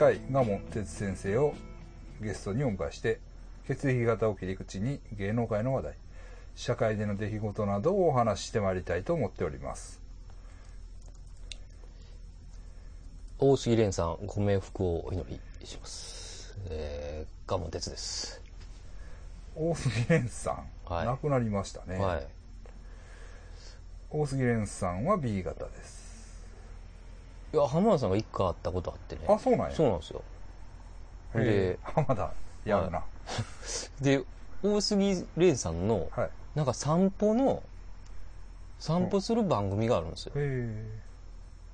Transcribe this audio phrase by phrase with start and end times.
[0.00, 1.54] 回、賀門哲先生を
[2.22, 3.20] ゲストにお迎えして、
[3.68, 5.94] 血液型を切り口に芸能界の話題、
[6.56, 10.00] 社会での出来事などをお話ししてまいりたいと思っております。
[13.38, 15.22] 大杉蓮さん、ご冥福をお祈
[15.60, 16.56] りします。
[16.70, 18.40] えー、我慢鉄です。
[19.54, 20.54] 大杉蓮さん、
[20.90, 21.98] はい亡くなりましたね。
[21.98, 22.26] はい。
[24.08, 25.99] 大杉蓮さんは B 型です。
[27.52, 29.22] いや、浜田さんが一回会ったことあってね。
[29.28, 29.74] あ、そうなんや。
[29.74, 30.22] そうなんですよ。
[31.34, 32.32] へでー、浜田、
[32.64, 33.02] やるな。
[34.00, 34.22] で、
[34.62, 36.30] 大杉蓮さんの、はい。
[36.54, 37.62] なんか散歩の、
[38.78, 40.32] 散歩する番組があるんですよ。
[40.36, 40.84] へ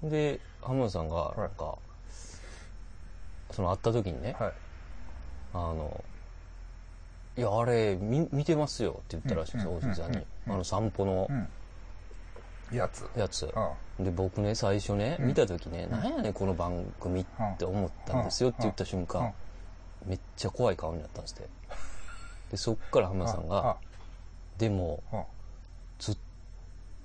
[0.03, 1.77] で、浜田さんが、いなんか、
[3.51, 4.53] その会った時にね、ーはい。
[5.55, 6.05] あの、
[7.37, 10.19] いや、あれ、見見てますよって言ったらしいんですよ、うん大杉さんに。
[10.19, 12.77] うんあの散歩のうん。
[12.77, 13.05] やつ。
[13.17, 13.51] やつ。
[13.55, 15.27] あで、僕ね、最初ね、うん。
[15.29, 17.27] 見た時ね、なんやねん、この番組っ
[17.59, 19.07] て思ったんですよって言った瞬うん。
[19.07, 19.33] 間、
[20.07, 21.49] めっちゃ怖い顔になったんですって。
[22.51, 23.77] で、そっから浜田さんがあ、
[24.59, 25.25] でも、あ
[25.99, 26.17] ずっ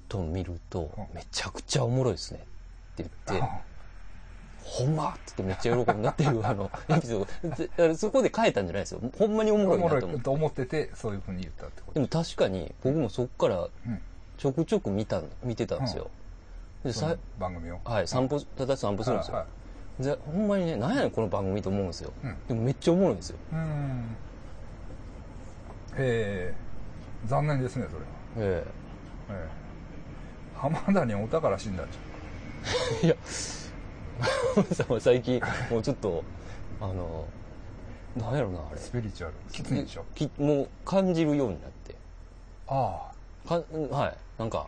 [0.09, 3.61] と見るとうん、めちゃくちゃおもろいですねって言って、あ
[4.63, 7.95] ほんまって言ってめっちゃ喜んだっていう あの、エピソード。
[7.95, 9.01] そこで変えたんじゃないですよ。
[9.17, 10.07] ほんまにおもろいなと思って。
[10.07, 11.93] ろいと思ってて、そういうふうに言ったってこと。
[11.93, 14.01] でも確かに、僕もそっからうん。
[14.37, 16.09] ちょくちょく見た、見てたんですよ。
[16.83, 17.79] で、さ番組を？
[17.83, 19.37] はい、散歩、ただ散歩するんですよ。
[19.37, 19.45] はい
[19.99, 22.11] でほんまにね、なんやねんこの番組と思うんですよ。
[22.23, 23.37] うんでもめっちゃおもろいんですよ。
[23.51, 23.59] うん。
[23.59, 23.63] へ
[25.99, 26.53] え。
[27.27, 28.05] 残念ですね、それは。
[28.37, 28.63] え
[29.29, 29.47] ええ。
[30.57, 31.97] 浜田にお宝死んだんじ
[33.03, 33.15] え いや、
[34.55, 36.23] 浜田さんは最近、もうちょっと、
[36.79, 37.25] あの、
[38.17, 38.71] なんやろな、あゃん。
[38.71, 38.77] れ。
[38.77, 39.35] スピリチュアル。
[39.51, 40.05] きついでしょ？
[40.15, 41.95] きもう感じるようになって。
[42.67, 43.11] あ
[43.47, 44.17] かんはい。
[44.39, 44.65] なんか、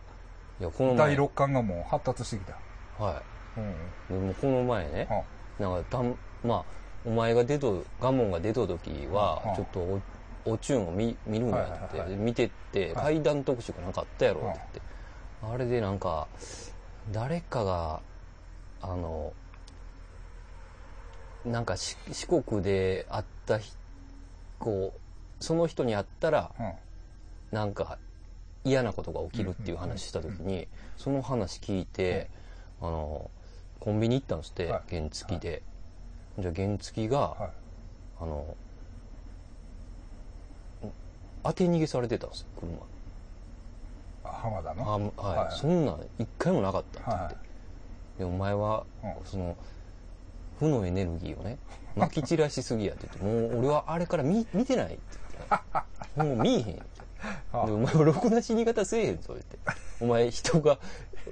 [0.60, 0.94] いや、このあ。
[0.94, 1.06] 前。
[1.08, 2.58] 第六感がもう発達してきた。
[3.02, 3.22] は
[3.56, 4.16] うん。
[4.16, 4.20] い。
[4.20, 6.64] でもこの前ね、あなんかたん、まあ、
[7.04, 10.00] お前が出と、ガモンが出た時はうん、ちょっとお、
[10.52, 14.82] おチューンを見見るんやって、はいはいはいで見てって、はい階段特集がなんかあったやろって言って、
[15.42, 16.28] あれでなんか、
[17.12, 18.00] 誰かが、
[18.80, 19.32] あの、
[21.44, 23.72] なんかし四国で会ったひ
[24.58, 26.72] こう、その人に会ったら、うん。
[27.52, 27.98] なんか
[28.64, 30.66] 嫌なことが起きるっていう話した時に、
[30.96, 32.30] その話聞いて、
[32.80, 33.30] あの、
[33.80, 35.62] コンビニ行ったんですって、はい原付で。
[36.38, 37.50] じゃあ原付が、はい。
[38.20, 38.56] あの、
[41.42, 42.78] 当て逃げされてたんですよ、車。
[44.24, 45.12] あ浜田あの。
[45.16, 47.34] はい、はいそんなん一回もなかったって言って。
[47.34, 47.44] はい
[48.18, 49.56] で、お前は、うんその、
[50.58, 51.58] 負のエネルギーをね、
[51.96, 54.98] 撒き散らしすぎやって言って、もう俺はあれから見見てないって
[55.50, 56.34] 言って。
[56.34, 56.82] もう見えへん。
[57.24, 59.58] で、あお前はろくな死に方せえへんぞ、言って。
[60.00, 60.78] お前人が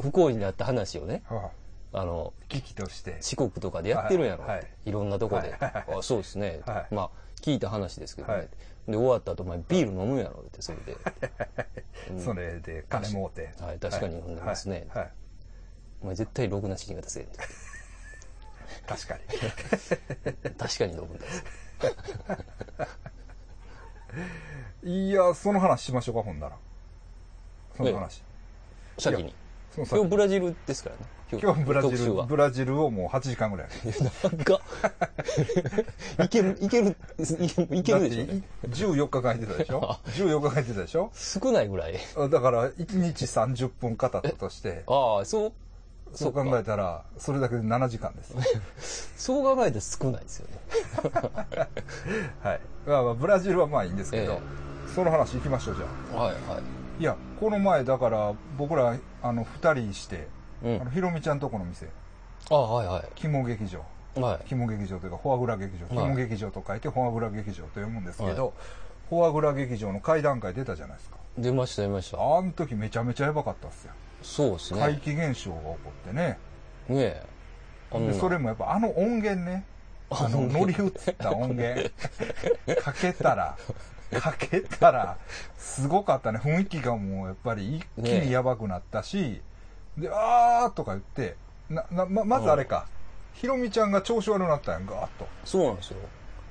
[0.00, 1.50] 不幸になった話をね、は
[1.92, 2.04] あ。
[2.04, 2.48] の、い。
[2.48, 3.18] 危機として。
[3.20, 4.44] 四国とかでやってるんやろ。
[4.44, 6.94] はいい、ろんなとこで、あそうですね、はい。
[6.94, 7.10] まあ
[7.40, 8.48] 聞いた話ですけどね、はい。
[8.88, 10.96] で終わった後お前ビール飲むんやろってそれで、
[12.10, 12.20] うん。
[12.20, 13.52] それで金もうて。
[13.60, 14.88] はい確かに飲んでますね。
[16.00, 17.38] お前絶対ろくな死に方せえって。
[18.86, 19.20] 確かに。
[20.58, 21.26] 確かに飲むんだ。
[21.26, 21.32] よ
[24.84, 26.56] いや、その話しましょうか、ほんなら。
[27.76, 28.18] その話。
[28.18, 28.22] い。
[28.98, 29.34] 先に。
[29.70, 29.96] その先。
[29.96, 31.02] 今日ブラジルですからね。
[31.40, 33.68] 今日ブラジル、ブラジルをもう8時間ぐらい。
[34.22, 34.60] なんか
[36.24, 41.10] いけるいけるいけるいけるでしょねて14日間入ってたでしょ ?14 日間入ってたでしょ？
[41.14, 41.94] 少ないぐらい。
[42.30, 45.52] だから、1日30分語ったとして、ああそう？
[46.14, 49.12] そう考えたら、それだけで7時間です。
[49.16, 50.58] そう考えたら 少ないですよね
[52.42, 52.60] はい。
[52.86, 54.40] まあまあ、ブラジルはまあいいんですけど、え
[54.94, 56.22] その話行きましょう、じゃあ。
[56.24, 56.62] はいはい
[57.00, 60.28] いや、この前、だから、僕ら、あの、二人して、
[60.62, 61.88] うんあの、ひろみちゃんとこの店、
[62.50, 63.80] あはいは肝劇場。
[64.14, 65.86] いはい肝劇場というか、フォアグラ劇場。
[65.96, 68.52] はい肝劇場と書いて、フォアグラ劇場と読むんですけど、は
[69.08, 71.16] フォアグラ劇場の会談会出たじゃないですか。
[71.38, 73.92] 出ました出ましたあの時めちゃめちゃやばかったっすよ。
[74.22, 74.80] そうですね。
[74.80, 76.38] 怪奇現象が起こってね。
[76.88, 77.26] ねえ。
[78.18, 79.64] それもやっぱあの音源ね、
[80.10, 81.90] あの、乗り移った音源、
[82.82, 83.56] かけたら、
[84.20, 85.16] かけたら、
[85.56, 86.38] すごかったね。
[86.38, 89.42] 雰囲気がもうやっぱり一気にやばくなったし、
[89.96, 91.36] で、あーとか言って、
[91.68, 92.86] な、な、ま、まずあれか、
[93.34, 95.26] ひろみちゃんが調子悪くなったんやん、ガーッと。
[95.44, 95.96] そうなんですよ。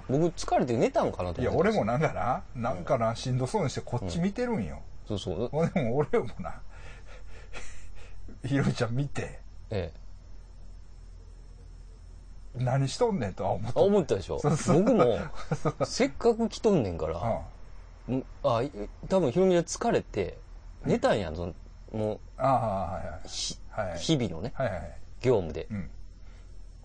[0.10, 4.82] 僕疲れて寝たんかなと思っていや、俺もなんかな、なんかな、しんどそうにしてこっち見てるんよ。
[5.08, 5.48] そうそう。
[5.50, 6.62] ほんでも俺もな、
[8.46, 9.40] ひろみちゃん見て、
[9.70, 10.02] ええ。
[12.64, 13.80] 何しとんねんとは思っあ、た。
[13.82, 15.18] 思ったでしょそうそう僕も、
[15.86, 17.44] せっかく来とんねんから、
[18.10, 18.72] うんんあ、い
[19.08, 20.38] 多分ヒロミは疲れて、
[20.86, 21.54] 寝たんやん、その
[21.94, 23.58] もああ、はいはう、ひい。
[23.70, 24.00] はい。
[24.00, 24.98] 日々のね、はいはいはい。
[25.22, 25.68] 業務で。
[25.70, 25.90] うん。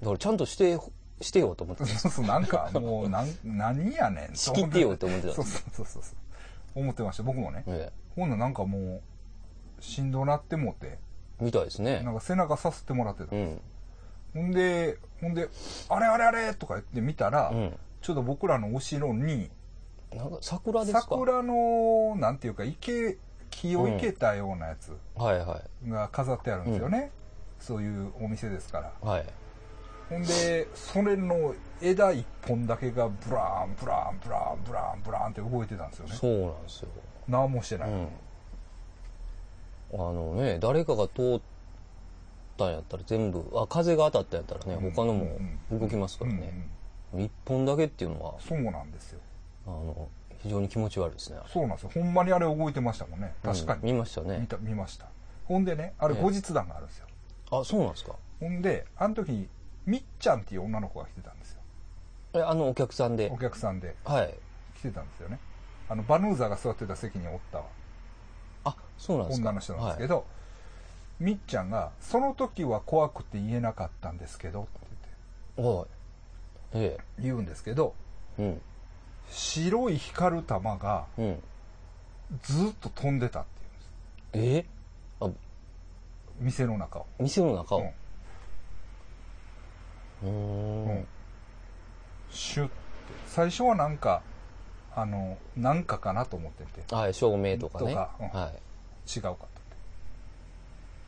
[0.00, 0.78] だからちゃんとして、
[1.20, 1.88] してよと思ってた。
[1.98, 4.36] そうそう、なんか、もう、なん、何やねん。
[4.36, 6.02] 仕切ってよって思ってたそうそうそうそう。
[6.74, 7.64] 思ってました、僕もね。
[7.66, 10.98] えほんならなんかもう、しんどなってもって、え
[11.40, 12.14] みたいですねなん。
[12.14, 13.34] か背中さすってもらってた。
[13.34, 13.60] うん。
[14.34, 15.48] ほんで、ほんで、
[15.88, 17.78] あれあれあれとか言って見たら、うん。
[18.00, 19.50] ちょうど僕らの後ろに、
[20.14, 21.00] なんか桜ですか？
[21.00, 23.18] 桜の、なんていうか、池、
[23.50, 24.96] 木を生けたようなやつ
[25.88, 27.10] が飾ってあるんですよね。
[27.58, 28.92] そういうお店ですから。
[29.02, 29.06] い。
[29.06, 29.26] はい。
[30.08, 36.14] ほんで、それの枝一本だけがブラーン、ブラーン、ブラーン、ブラーン、ブラーンって動いてたんですよね。
[36.14, 36.88] そうなんですよ。
[37.26, 37.90] 何もしてない。
[37.90, 38.08] うん。
[39.92, 41.40] あのね、誰かが通っ
[42.58, 45.24] たんやったら全部、あ、風が当たったんやったらね、うん他のも
[45.70, 46.52] うん動きますからうんね。
[47.14, 49.20] うん一本だけっていうのは、そうなんですよ。
[49.66, 50.08] あの、
[50.42, 51.38] 非常に気持ち悪いですね。
[51.46, 51.90] そうなんですよ。
[51.94, 53.32] ほんまにあれ動いてましたもんね。
[53.42, 53.92] 確かうんに。
[53.92, 54.38] 見ましたね。
[54.38, 55.06] 見た、見ました。
[55.46, 57.06] ほんでね、あれええ後日談があるんですよ。
[57.52, 58.16] あ、そうなんですか。
[58.40, 59.48] ほんで、あの時、
[59.86, 61.60] みっちゃんっていう女の子が来てたんですよ。
[62.34, 63.38] え、あのお客さんでお。
[63.38, 64.34] 客さんではい。
[64.76, 65.38] 来てたんですよね。
[65.88, 67.64] あの、バヌーザが座ってた席におったわ。
[68.66, 69.48] あ、そうなんですか。
[69.48, 70.26] 女の人なんですけど、
[71.18, 74.66] みっちゃんが、その時は怖くて言えなかったんですけど、っ
[75.56, 75.76] てはい。
[75.76, 75.86] はい。
[76.74, 77.94] え言うんですけど、
[78.38, 78.42] え。
[78.42, 78.62] うん。
[79.30, 81.42] 白い光る玉がうん。
[82.42, 83.48] ずっと飛んでたって
[84.34, 84.66] 言うんです。
[84.68, 84.70] え
[85.20, 85.30] あ、
[86.40, 87.06] 店の中を。
[87.20, 87.92] 店の中を？
[90.24, 90.84] うん。
[90.86, 91.06] うん
[92.30, 92.74] シュッて。
[93.28, 94.22] 最初はなんか、
[94.96, 97.90] あの、なんかかなと思ってて、はい、照明とかね。
[97.90, 98.52] とかうんはい。
[99.14, 99.38] 違うかと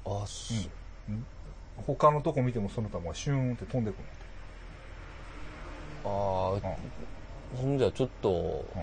[0.04, 0.70] 思って。
[1.86, 4.02] 他のとこ見てもその玉がシューンって飛んでくる
[6.04, 6.66] あのって。
[7.56, 8.30] あ、ほんじゃちょっと、
[8.76, 8.82] うん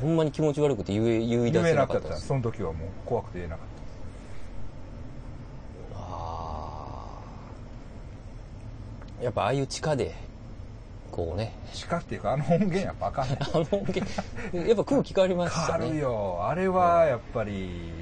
[0.00, 2.28] ほんまに気持ち悪くて言え、言い出せなかったです。
[2.28, 3.66] その時はもう怖くて言えなかっ
[5.96, 7.20] あ
[9.20, 9.22] あ。
[9.22, 10.14] やっぱああいう地下で、
[11.14, 11.52] こうね。
[11.70, 11.76] た。
[11.76, 13.38] 地下っていうか、あの音源やっぱあかんねん。
[13.46, 14.00] あの音源、
[14.52, 15.98] やっぱ空気変わりました軽いね。
[15.98, 16.40] よ。
[16.44, 17.92] あれはやっぱり、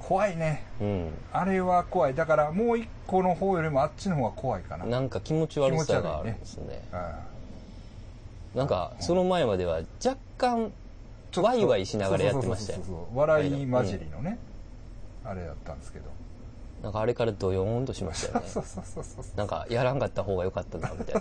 [0.00, 0.64] 怖いね。
[0.80, 1.14] うん。
[1.32, 2.14] あれは怖い。
[2.14, 4.86] だからもう一個の方よりもあっちの方が怖いかな。
[4.86, 6.82] なんか気持ち悪さがあるんですね。
[6.92, 7.00] うん
[8.54, 10.72] なんか、その前までは若干、
[11.36, 12.80] ワイワイしながらやってましたよ
[13.14, 14.40] 笑い混じりのね、
[15.24, 16.10] あれだったんですけど。
[16.82, 18.48] なんかあれからドヨーンとしましたよね。
[18.48, 19.24] そうそうそうそう。
[19.36, 21.20] なんか、やらんかった方が良かったな、みたいな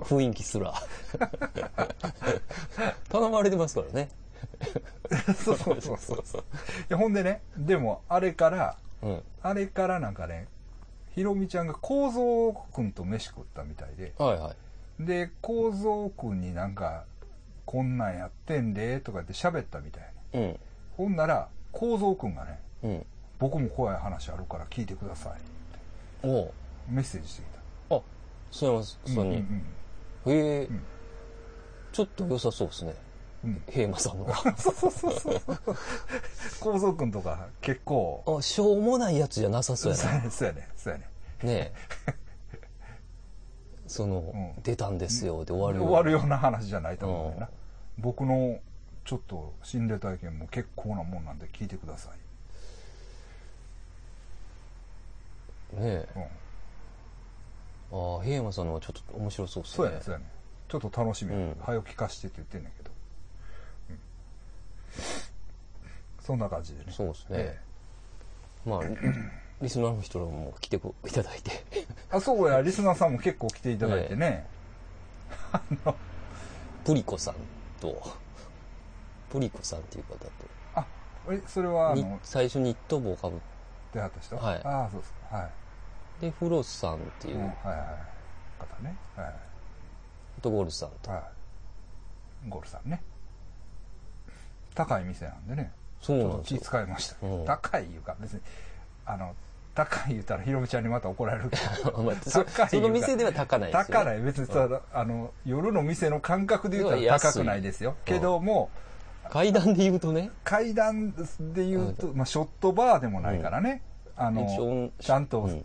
[0.00, 0.72] 雰囲気すら。
[3.10, 4.08] 頼まれてますからね。
[5.44, 6.40] そうそうそうそう。
[6.40, 6.44] い
[6.88, 9.22] や、ほんでね、でも、あれから、うん。
[9.42, 10.48] あれからなんかね、
[11.14, 14.54] ひろみちゃんが構造くんと飯食ったみたいで、はいは
[15.00, 15.04] い。
[15.04, 17.04] で、構造くんになんか、
[17.66, 20.02] こんなんやってんで、とかって喋ったみたい
[20.32, 20.40] な。
[20.40, 20.58] うん。
[20.96, 23.06] ほんなら、構造くんがね、うん。
[23.38, 25.40] 僕も怖い話あるから聞いてくださいって
[26.22, 26.52] おう
[26.88, 27.44] メッセージしてき
[27.90, 28.00] あ、
[28.50, 29.10] そうやまさた。
[29.12, 29.20] んに。
[29.20, 29.62] うん
[30.26, 30.82] うんへえ、ん
[31.92, 32.94] ちょっと良さそうですね。
[33.44, 33.62] うんうん。
[33.68, 34.26] ヘイマさんの。
[34.58, 35.40] そうそうそうそう。
[36.60, 41.08] 構造くんとか結構、あ、しょうもないやつじゃなさそうやね、そうやね、そうやね。
[41.44, 41.72] ね
[42.06, 42.14] え。
[43.86, 47.50] その、うん出たんですよで終わる終わるような話じゃないと思うんだよなう。
[47.98, 48.58] 僕の
[49.04, 52.18] ちょっと心霊体験も結構なもんなんで聞いてください。
[55.72, 56.08] ねえ。
[57.92, 58.16] うん。
[58.16, 59.76] ああ、ヘイマさんのはちょっと面白そうですね。
[59.76, 60.24] そうやね、そうやね。
[60.68, 61.38] ちょっと楽しみや。
[61.38, 62.90] うん早く聞かしてって言ってんねんけど。
[63.90, 63.98] うん。
[66.24, 66.92] そんな感じでね。
[66.92, 67.26] そうですね。
[67.30, 67.60] え
[68.66, 68.96] まあ、リ
[69.62, 71.50] リスナーの人も来ていただいて。
[71.72, 74.46] え あ、そうや、リスナーさんも結構来ていただいてね。
[76.84, 77.34] プリコさん
[77.80, 78.02] と、
[79.30, 80.30] プリコさんっていう方と、
[80.74, 80.86] あ、
[81.30, 83.40] え、それはあにの、最初ニット帽をかぶっ
[83.92, 85.36] 出会った人はいああ、そうですか。
[85.36, 85.50] はい。
[86.20, 87.86] て、フロスさんっていうん、う、はいはいはい。
[88.58, 88.96] 方ね。
[89.16, 89.34] はい
[90.40, 91.10] とゴールさんと。
[91.10, 91.22] はい。
[92.48, 93.02] ゴールさんね。
[94.74, 95.72] 高い店なんでね。
[96.00, 96.60] そうなんですよ。
[96.62, 97.16] 使いました。
[97.26, 98.40] うん高いいうか、別に、
[99.04, 99.34] あの、
[99.74, 101.56] 高い言ったらひろみちゃんにまた怒られるけ
[101.90, 102.02] ど。
[102.02, 103.86] ま あそ高いその店では高ないですよ、ね。
[103.88, 104.20] 高ない。
[104.20, 107.96] 別にただ、あの、夜の店の感覚で言ったら高くないですよ。
[108.04, 108.70] けども、
[109.30, 113.82] 階段で言うとね、階段で言うと、まあ、ショットバーでもないからね。
[114.16, 115.64] あの一応、ちゃんとうん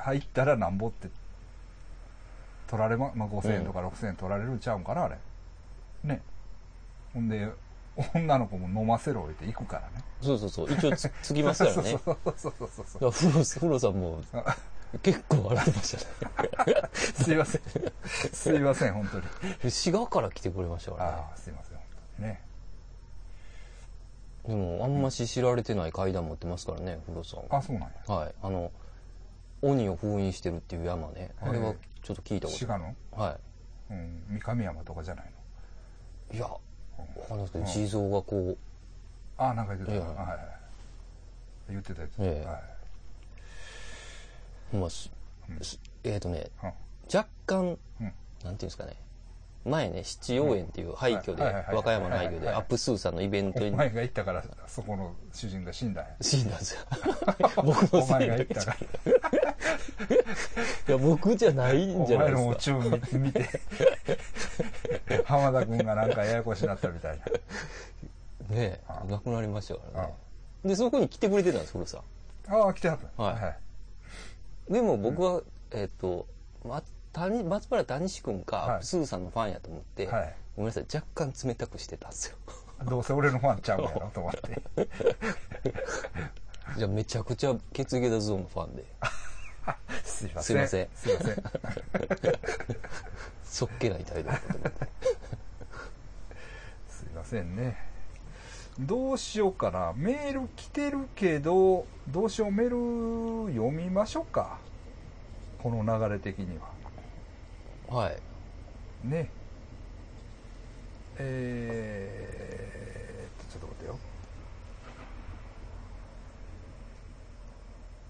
[0.00, 1.08] 入ったらなんぼって、
[2.66, 5.16] 取られま、まあ、5000円とか6000円取られるんちゃうんかな、あれ。
[6.04, 6.22] ね。
[7.12, 7.48] ほんで、
[8.14, 10.04] 女の子も飲ませろ言って行くからね。
[10.22, 11.90] そうそうそう、一応つ つきますからね。
[11.90, 14.22] そうそうそうそうそうだからフロフロさんも
[15.02, 16.88] 結構笑ってましたね。
[16.92, 17.62] すいません。
[18.32, 19.70] すいません、本当に。
[19.70, 21.16] 滋賀から来てくれましたからね。
[21.18, 22.40] ああ、すいません、本当にね。
[24.46, 28.70] でもあんまし知られてない階段持ってますからね古さんはあそうなんやはいあの
[29.62, 31.30] 鬼を封印してるっていう山ね。
[31.40, 32.58] あれはちょっと聞いたこと。
[32.58, 33.38] 滋賀の、は
[33.90, 35.24] うん、三上山とかじゃない
[36.30, 36.34] の？
[36.34, 36.58] いいやわ
[37.28, 38.56] かんないですけど地蔵がこ
[39.36, 39.98] あなんか言ってた、ええ。
[40.00, 40.60] はいはい
[41.70, 42.46] 言ってたやつ、ええ。
[42.46, 42.60] はい、
[44.74, 45.10] うまあす
[45.62, 46.72] すえっ、とねうん。
[47.16, 48.04] 若干、うん。
[48.04, 48.96] なんていうんですかね。
[49.64, 51.54] 前ね七葉園っていう廃墟で、はい。
[51.54, 51.64] はい。
[51.64, 52.46] はい和歌山の廃墟はいはい。
[52.46, 52.54] はい。
[52.54, 53.70] でアップスーさんのイベントに。
[53.70, 56.10] お前が行ったからそこの主人が死んだんや。
[56.20, 56.80] 死んだんですよ。
[57.64, 59.19] 僕のせいでが行ったから
[60.88, 63.48] いや僕じゃないんおじゃない前のですか宇宙見て。
[65.24, 67.24] 浜田君がなんかややこしになったみたいな。
[67.24, 67.30] ね
[68.50, 70.14] えあ亡くなりましたからね。
[70.64, 72.02] でそこに来てくれてたんです古さん。
[72.48, 73.22] ああ来てはった。
[73.22, 73.34] はい。
[73.42, 73.56] はい
[74.70, 75.42] でも僕は、
[75.72, 76.26] えっ、と、
[76.64, 76.80] ま、
[77.12, 78.84] 谷松原谷志君か、はい。
[78.84, 80.34] スーさんのファンやと思って、はい。
[80.54, 82.36] ごめんなさい、若干冷たくしてたんですよ。
[82.88, 84.62] どうせ俺のファンちゃうやろと思って。
[86.76, 88.84] じゃあめちゃくちゃ血液だゾーンのファンで、
[90.04, 90.42] すいません。
[90.42, 90.88] すいません。
[90.94, 91.34] すいません。
[93.44, 94.88] そっけない態度だったと思って。
[96.88, 97.76] すいませんね。
[98.78, 99.92] どうしようかな。
[99.94, 104.58] メール来てるけどどうしようメール読みましょうか。
[105.62, 106.58] この流れ的に
[107.88, 107.94] は。
[107.94, 108.18] はい。
[109.04, 109.30] ね。
[111.18, 113.98] えーっとちょっと待ってよ。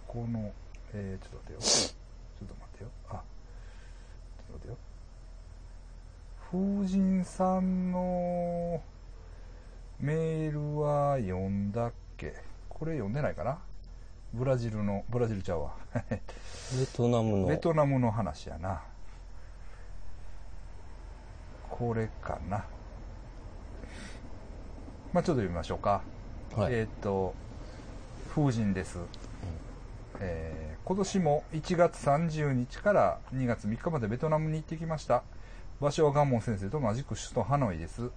[0.07, 0.53] この
[0.93, 1.61] えー、ちょっと待ってよ。
[1.61, 2.91] ちょっと待ってよ。
[3.11, 3.23] あちょっ
[4.47, 4.77] と待ってよ。
[6.51, 8.83] 風神さんの
[10.01, 12.35] メールは読んだっけ？
[12.69, 13.59] これ読んでないかな？
[14.33, 15.75] ブラジルのブラジルちゃうわ。
[16.09, 16.21] ベ
[16.93, 18.83] トナムの、ベトナムの話やな。
[21.69, 22.65] これかな。
[25.13, 26.03] まあちょっと読みましょうか、
[26.55, 26.75] はい。
[26.75, 27.35] えーっ、と
[28.33, 28.99] 風神です、
[30.21, 35.23] えー今年も1月30日から2月3日までベトナムに行ってきました。
[35.81, 38.11] 場所はガンモン先生と同じく首都ハノイです。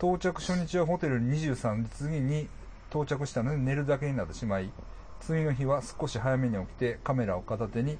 [0.00, 2.48] 到着初日はホテルに23時過ぎに
[2.90, 4.72] 到着したので寝るだけになってしまい
[5.20, 7.96] 次の日は少し早めに起きてカメラを片手に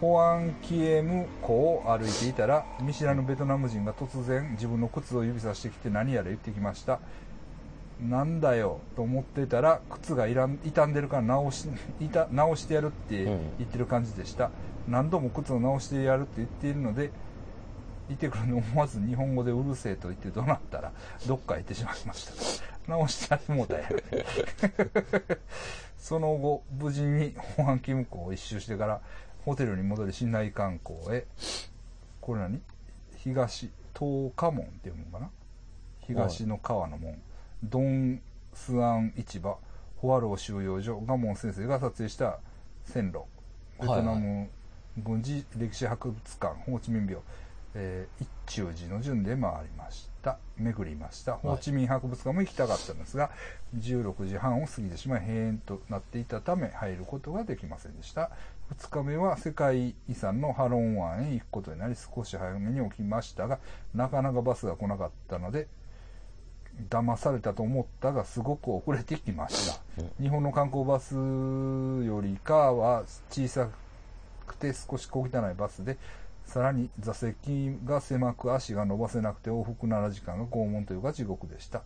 [0.00, 6.98] ホアンキエム湖を歩いていたら見知らぬベトナム人が突然自分の靴を指さしてきて何やら言ってきました。
[8.00, 11.68] なんだよと思ってたら靴がいらん傷んでるから直し
[12.00, 13.38] いた直してやるってうん。
[13.58, 14.50] 言ってる感じでした、
[14.86, 17.10] 何度も靴を直してやるって言っているので
[18.08, 20.92] いてくるの思わず日本語でうるせえと言って怒鳴ったら
[21.26, 22.32] どっか行ってしまいました。
[22.88, 23.80] 直してやってもうたや。
[23.82, 23.84] ん
[25.98, 29.00] その後無事に保安金庫を一周してから
[29.44, 31.26] ホテルに戻り市内観光へ
[32.20, 32.62] これ何？
[33.16, 35.30] 東東華門っていうのかな？
[36.00, 37.20] 東の川の門、
[37.62, 38.20] ドン
[38.54, 39.58] スアン市場
[39.96, 42.38] ホアロー収容所ガモン先生が撮影した
[42.84, 43.22] 線路。
[43.80, 44.48] ベトナム
[44.96, 47.22] 軍事歴史博物館ホーチミン廟、
[47.74, 50.38] えー一中寺の順で回りました。
[50.56, 51.34] 巡りました。
[51.34, 53.30] ホーチミン博物館も行きたかったんですが、
[53.76, 58.30] 16時半を過ぎてしまい閉園となっていたため入ることができませんでした。
[58.76, 63.58] 2日目は世界遺産のハロン湾へ行くことになり少し早めに起きましたが
[63.94, 65.68] なかなかバスが来なかったので
[66.90, 73.68] 騙されたと思ったがすごく遅れてきました、日本の観光バスよりかは小さ
[74.46, 75.98] くて少し小汚いバスで
[76.46, 81.82] さらに座席が狭く足が伸ばせなくて往復7時間が拷問というか地獄でした。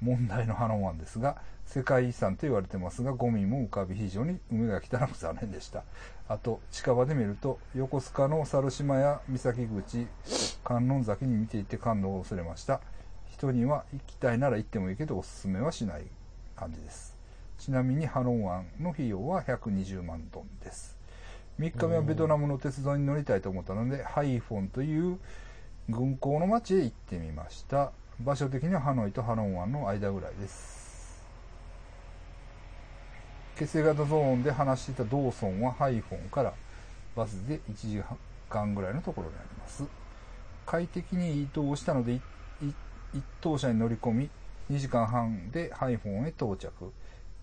[0.00, 5.84] 問題のハロン湾ですが世界遺産と言われてますがゴミも浮かび非常に海が汚く残念でした。
[6.28, 10.08] あと近場で見ると横須賀の猿島や三崎口
[10.64, 12.80] 観音崎に見ていて感動を恐れました
[13.42, 16.04] 人には行きたいなら行ってもいいけどおすすめはしない
[16.54, 17.16] 感じです。
[17.58, 20.96] ちなみにハロン湾の費用は120万ドンです。
[21.58, 25.18] 3日目はベトナムの鉄道に乗りたいと思ったのでハイフォンという
[25.88, 27.90] 軍港の町へ行ってみました。
[28.20, 31.24] 場所的にはハノイとハロン湾の間ぐらいです。
[33.56, 36.54] 血清型ゾーンで話していたドーソンはハイフォンから
[37.16, 38.02] バスで1時
[38.48, 39.84] 間ぐらいのところにあります。
[40.64, 42.20] 快適に移動したのでいい
[43.14, 44.30] 一等車に乗り込み
[44.70, 46.92] 2時間半でハイフォンへ到着。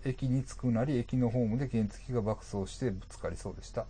[0.04, 3.86] 駅に着くなり駅のホームで原付が爆走してぶつかりそうでした。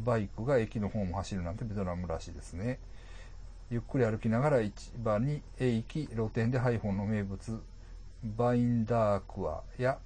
[0.00, 2.78] バイクが駅のホームを走るなんてベトナムらしいですね。
[3.70, 7.62] ゆっくり歩きながら市場にへ行き露店でハイフォンの名物
[8.36, 9.98] バインダークアや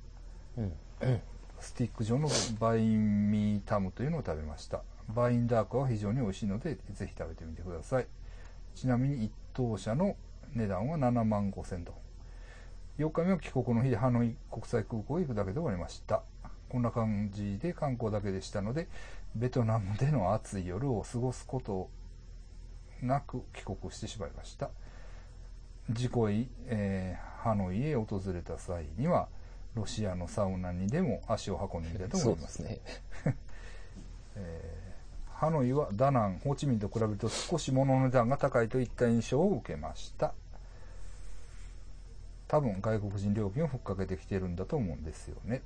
[0.56, 0.72] うん。
[1.58, 2.28] スティック状の
[2.60, 4.82] バインミータムというのを食べました。
[5.08, 8.06] バインダークは非常に美味しいのでぜひ食べてみてください。
[8.74, 10.16] ちなみに一等車の
[10.54, 11.94] 値段は7万5千ドン
[12.98, 16.22] 4日目は帰国の日でハノイ国際空港へ行くだけで終わりました。
[16.68, 18.88] こんな感じで観光だけでしたので、
[19.34, 21.90] ベトナムでの暑い夜を過ごすこと
[23.02, 24.70] なく帰国してしまいました。
[25.92, 29.28] 次回、えーハノイへ訪れた際には、
[29.74, 32.62] ロシアのサウナにでも足を運んでみたいと思います。
[32.62, 32.80] ですね。
[35.34, 40.32] ハノイはダナン、ホーチミンと比べると少し物の値段が高いといった印象を受けました。
[42.54, 45.60] 多分外国人料金をふっかけてきてるんだと思うんですよね。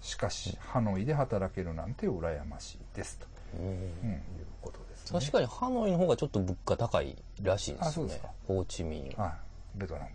[0.00, 3.18] しかし、ハノイで働けるなんて羨ましいです。
[3.18, 3.26] と、
[3.58, 4.20] うんうん、いう
[4.62, 5.18] ことです、ね。
[5.18, 8.28] 確かにハノイの方がちょっと物価高いらしいですよねあそうですか。
[8.46, 9.20] ホーチミン。
[9.20, 9.30] は
[9.74, 10.06] い、ベトナム。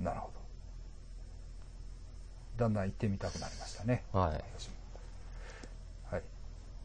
[0.00, 0.30] なるほ
[2.58, 2.64] ど。
[2.64, 4.02] だんだん行ってみたくなりましたね。
[4.12, 4.44] はい。
[4.58, 4.74] 私も
[6.10, 6.22] はい。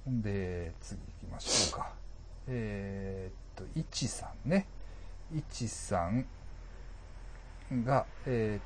[0.06, 1.94] ほんで、次行きましょうか。
[2.48, 4.66] えーっと、いちさんね。
[5.36, 6.26] いちさん
[7.86, 8.62] が、えーっ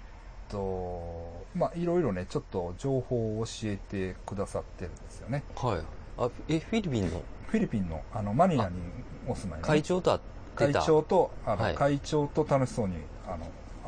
[0.49, 5.43] と、まあ、いろいろね、ちょっと情報を教えてくださってるんですよね。
[5.55, 5.81] はい。
[6.17, 7.21] あ、え、フィリピンの？
[7.47, 8.79] フィリピンの、あの、マニラに
[9.27, 10.21] お住まいのね、会長と
[10.55, 10.73] 会。
[10.73, 12.95] 長と、あの、はい会長と楽しそうに、
[13.27, 13.45] あの、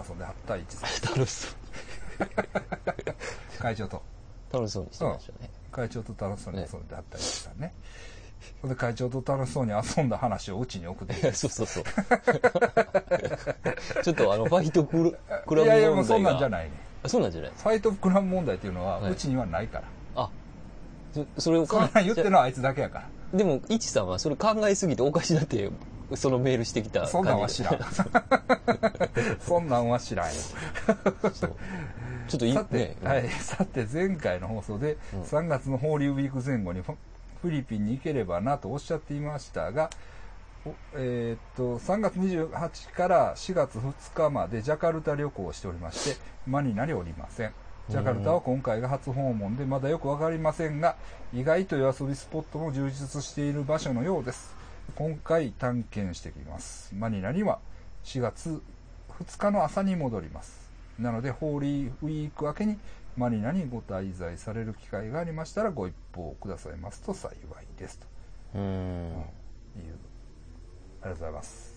[0.07, 0.89] 遊んではったいちさん。
[1.17, 1.55] 楽しそう。
[3.59, 4.01] 会長と。
[4.51, 5.49] 楽しそうにしてましたね。
[5.71, 7.73] 会長と楽しそうに遊んではったりしたね。
[8.61, 11.83] それで会長と楽しそうに遊んだ話をうちに送ってそうそうそう。
[14.03, 15.17] ちょっとあの、ファイトクラブ
[15.55, 15.63] 問題が。
[15.63, 16.71] いやいや、もうそんなんじゃないね。
[17.03, 19.83] あそうなんじゃないファイトクラブ問題っていうのは、はいうちにはないから。
[20.15, 20.29] あ、
[21.13, 23.09] そそれをそんなん言ってるのはあいつだけやから。
[23.37, 25.69] でも、いちさんはそれ考えすぎておかしなって、
[26.15, 27.11] そのメールしてきた感じで。
[27.11, 27.79] そんなんは知らん。
[29.39, 30.33] そんなんは知らんよ。
[32.27, 32.97] ちょっといいさて、ね。
[33.03, 36.81] はい、さて前回の放送で、うん3月のホーリーウィーク前後に
[37.45, 39.91] フィリピンに行ければなとおっしゃっていましたが、
[40.95, 47.53] えーっと3月28日から4月2日までジャカルタ旅行をしておりましてマニラにおりません。
[47.87, 50.95] ジャカルタは今回が初訪問でまだよくわかりませんが
[51.35, 54.55] 意外と夜遊びスポットも充実している場所のようです。
[54.95, 56.95] 今回探検してきます。
[56.95, 57.59] マニラには
[58.05, 58.59] 4月
[59.19, 60.71] 2日の朝に戻ります。
[60.97, 62.79] なのでホーリーウィーク明けに
[63.17, 67.35] マニラにご滞在される機会がありましたらご一報くださいますと幸い
[67.79, 68.07] ですと
[68.55, 68.63] うーん。
[68.63, 69.13] いう
[71.01, 71.73] ありがとうございます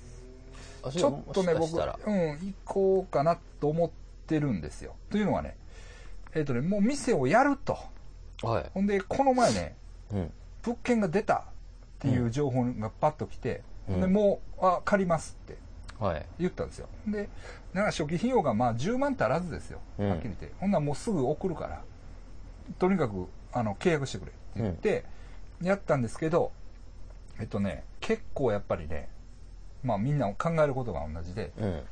[0.82, 3.90] あちょっとね僕うん行こうかなと思っ
[4.26, 5.56] てるんですよというのはね
[6.34, 7.78] えっ、とねもう店をやると
[8.42, 8.70] はい。
[8.72, 9.76] ほんでこの前ね
[10.12, 10.32] うん。
[10.62, 11.42] 物件が出たっ
[12.00, 15.62] ていう情報がパッと来て、うんでもうあ借りますってはい。
[16.38, 16.88] 言ったんですよ。
[17.06, 17.28] で
[17.72, 20.08] なんか初期費用がまあ10万足らずですよ、うん。
[20.10, 20.52] はっきり言って。
[20.58, 21.82] ほんならもうすぐ送るから。
[22.78, 25.04] とにかくあの契約してくれって言って、
[25.62, 26.52] やったんですけど
[27.40, 29.08] えっとね結構やっぱりね
[29.82, 31.82] まあみんな考えることが同じで、うん。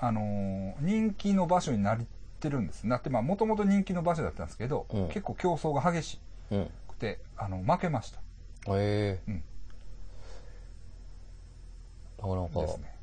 [0.00, 2.00] あのー人気の場所になっ
[2.40, 2.86] てるんです。
[2.86, 5.08] なってまあもともと人気の場所だったんですけど、うん。
[5.08, 6.70] 結構競争が激しうん。
[6.88, 8.20] くてあの負けました。
[8.68, 9.30] ええ。
[9.30, 9.44] うん。
[12.18, 12.93] なかなかです、ね、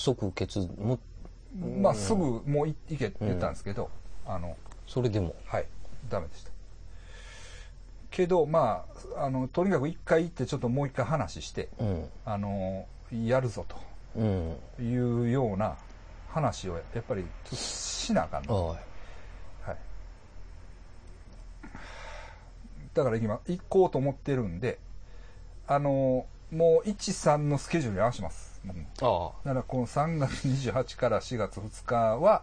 [0.00, 0.98] 即決、も、
[1.62, 3.90] うん、まあすぐもうい行けって言ったんですけど、
[4.26, 5.34] あのそれでも。
[5.44, 5.66] はい、
[6.08, 6.50] ダメでした。
[8.10, 12.08] けど、まあ、あの、とにかく一回行って、ちょっともう一回話して、うん。
[12.24, 13.64] あの、やるぞ
[14.16, 14.56] うん。
[14.76, 15.76] というような
[16.28, 18.68] 話を、やっぱり、しなあかんの。
[18.68, 18.78] はい。
[19.62, 19.76] はい。
[22.94, 24.78] だから今、行こうと思ってるんで、
[25.68, 28.49] あの、もう、1、3のスケジュールに合わせます。
[28.64, 28.86] 僕も
[29.42, 32.42] あだからこの3月28から4月2日は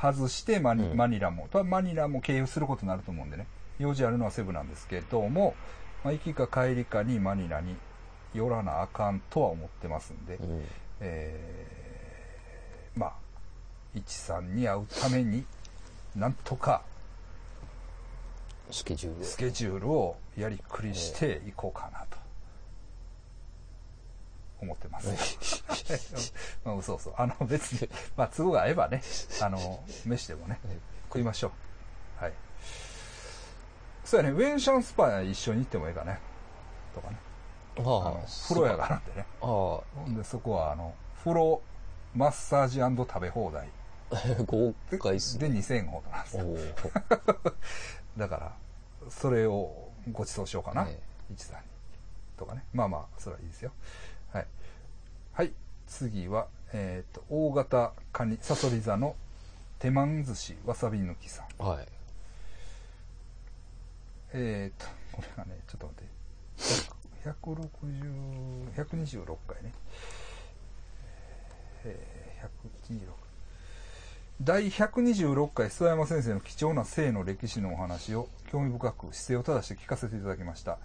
[0.00, 3.46] 外してマニ,、うんマニラも、まあマニラも経由することになると思うんでね、
[3.78, 5.54] 用事あるのはセブなんですけども、
[6.04, 7.76] まあ、行きか帰りかにマニラに
[8.34, 10.44] 寄らなあかんとは思ってますんで、あ。
[10.44, 10.64] うん。
[11.00, 13.12] えーまあ、
[13.94, 15.44] 一さんに会うために、
[16.16, 16.82] なんとか
[18.70, 22.17] スケジュールスケジュールをやりくりしていこうかなと。
[24.60, 25.62] 思ってます。
[26.64, 27.14] ま あ、嘘嘘。
[27.16, 29.02] あの、別に、まあ、都合が合えばね、
[29.40, 30.58] あの、飯でもね、
[31.08, 31.52] 食いましょ
[32.20, 32.22] う。
[32.24, 32.32] はい。
[34.04, 36.18] そうやね、ウェンシャンスパ一緒に行ってもいいかね。
[36.94, 37.16] とかね。
[37.78, 38.28] ああのあ。
[38.48, 39.26] 風呂屋があるんでね。
[39.40, 41.62] あほんで、そこは、あの、風呂、
[42.14, 43.68] マッサージ食べ放題
[44.10, 44.16] あ。
[44.46, 45.58] 豪快っすでね。
[45.60, 46.46] 2000円ほどなんですおよ。
[48.16, 48.18] お。
[48.18, 48.56] だから、
[49.10, 50.86] それをご馳走しようかな。
[50.88, 50.98] え
[51.30, 51.68] 一さんに。
[52.36, 52.64] とかね。
[52.72, 53.72] まあまあ、それはいいですよ。
[54.32, 54.46] はい。
[55.32, 55.52] はい。
[55.86, 59.16] 次は、えっ、と、大型カニ、サソリ座の
[59.78, 61.64] 手満寿司わさび抜きさん。
[61.64, 61.86] はい。
[64.34, 66.98] えっ、と、これがね、ちょっと待って。
[67.28, 69.72] 160、126回ね。
[71.84, 73.00] えー126
[74.40, 80.78] 第126回諏訪山先生の貴重な性の歴史のお話を興味深く姿勢を正して聞かせていただきました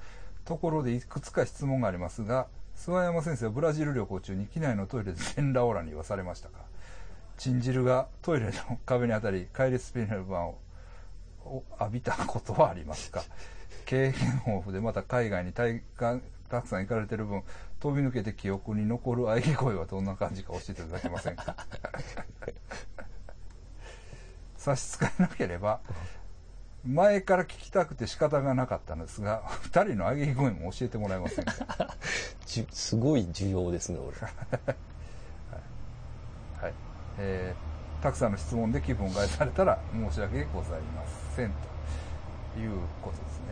[0.46, 6.60] ところでいくつか質問がありますが諏訪山先生はブラジル旅行中に機内のトイレで全裸オーラに言わされましたか
[7.38, 8.52] チン汁がトイレの
[8.86, 10.58] 壁に当たり帰りスピネル板を
[11.80, 13.24] 浴びたことはありますか？
[13.86, 15.82] 経験豊富でまた海外にたく
[16.68, 17.44] さん行かれてる分
[17.80, 21.56] 飛び抜けて記憶に残る喘ぎ声はどんな感じか教えていただけませんか？
[24.58, 25.82] 差し支えなければ
[26.86, 31.54] 前から聞きたくて仕方がなかったのですが 二人の喘ぎ声も教えてもらえませんか？
[32.72, 34.14] すごい需要ですね、俺。
[36.62, 36.74] はい
[37.20, 41.52] えーたくさんの質問で気分を害されたら申し訳ございません
[42.54, 43.46] ということですね。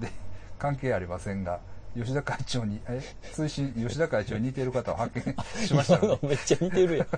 [0.00, 0.10] で、
[0.58, 1.60] 関係ありませんが、
[1.94, 3.02] 吉田会長に、え、
[3.34, 7.08] 推進、吉田会長に似ている方を発見しましたので、めっちゃ似てるやん。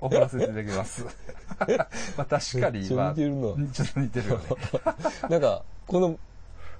[0.00, 1.04] 送らせていただきます。
[2.16, 4.44] まあ確かに、まあ、似てるなちょっと似てるよね。
[5.30, 6.18] なんか、この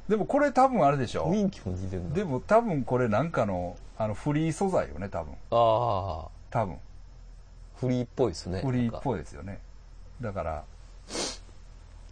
[0.08, 2.14] でもこれ多分あれでしょ雰囲気も似てるな。
[2.14, 5.32] でも多分これなんかの、あの、フリー素材よね、多分。
[5.50, 6.78] ああ、多分。
[7.76, 8.60] フリーっぽいですね。
[8.60, 9.02] フリーっい。
[9.02, 9.60] ぽいですよね。
[10.20, 10.64] だから、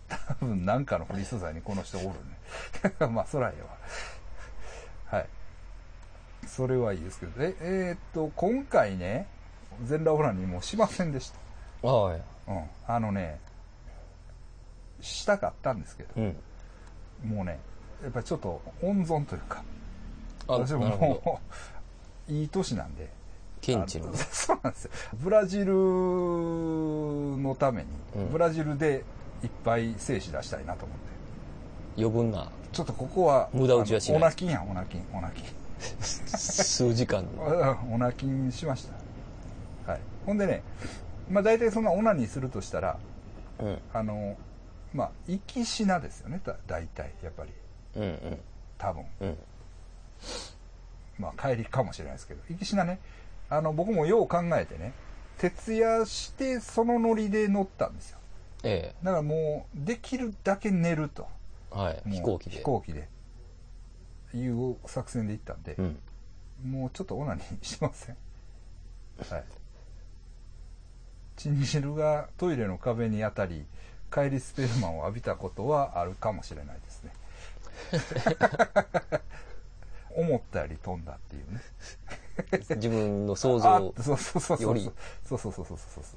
[0.08, 2.14] 多分なんかのフリー素材にこの人おるね。
[3.10, 3.68] まあ、そらええわ。
[5.06, 5.26] はい。
[6.46, 9.26] それはいいですけど、え、えーっと、今回ね、
[9.84, 11.32] 全裸オラにもうしませんでし
[11.82, 12.24] ああ、いや。
[12.46, 12.52] た。
[12.52, 12.64] うん。
[12.86, 13.40] あのね、
[15.00, 16.36] したかったんですけど、うん。
[17.24, 17.58] もうね、
[18.02, 19.62] やっぱりちょっと温存というか、
[20.48, 20.86] あ、私も。
[20.96, 21.40] も
[22.28, 23.08] う、いい年なんで、
[23.60, 24.16] ケンチのあの。
[24.30, 24.90] そうなんですよ。
[25.14, 29.04] ブラジルのために、うんブラジルで
[29.42, 31.15] いっぱい精子出したいなと思って。
[31.96, 35.44] 余分なちょっとここは、無駄打ちはしないオナキンやん、オナキン、オナキン。
[35.78, 37.24] 数時間
[37.90, 38.86] オナキンしまし
[39.84, 39.92] た。
[39.92, 40.00] はい。
[40.26, 40.62] ほんでね、
[41.30, 42.98] まあ大体そんなオナニーするとしたら、
[43.60, 43.78] うん。
[43.94, 44.36] あの、
[44.92, 47.52] まあ、行きしなですよね、だ大体、やっぱり。
[47.96, 48.38] うんうん。
[48.76, 49.04] 多分。
[49.20, 49.38] うん。
[51.18, 52.98] まあ帰りかもしれないですけど、行きしなね、
[53.48, 54.92] あの、僕もよう考えてね、
[55.38, 58.18] 徹夜してそのノリで乗ったんですよ。
[58.64, 61.26] えだからもう、できるだけ寝ると。
[61.76, 61.80] え。
[61.80, 62.02] はい。
[62.06, 62.56] 飛行機で。
[62.56, 63.08] 飛行機で。
[64.34, 65.98] いう作戦で行ったんで、うん。
[66.70, 68.16] もうちょっとオナニーしません。
[69.30, 69.44] はい。
[71.36, 73.66] チンジルがトイレの壁に当たり、
[74.12, 77.12] 帰りスペルマンを浴びたことはあるかもしれないですね。
[80.16, 81.60] 思ったより飛んだっていうね。
[82.76, 83.94] 自分の想あ像。
[84.02, 84.90] そうそうそうそうより
[85.24, 86.16] そうそうそうそうそうそ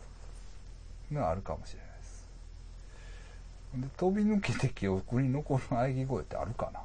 [1.12, 1.89] うのはあるかもしれない
[3.76, 6.80] で飛び抜けて記憶に残る喘ぎ声ってあるかな？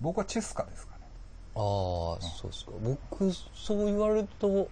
[0.00, 1.02] 僕はチェスカですかね
[1.54, 1.62] ああ、
[2.20, 2.72] そうですか。
[2.82, 4.68] 僕、そう言われると、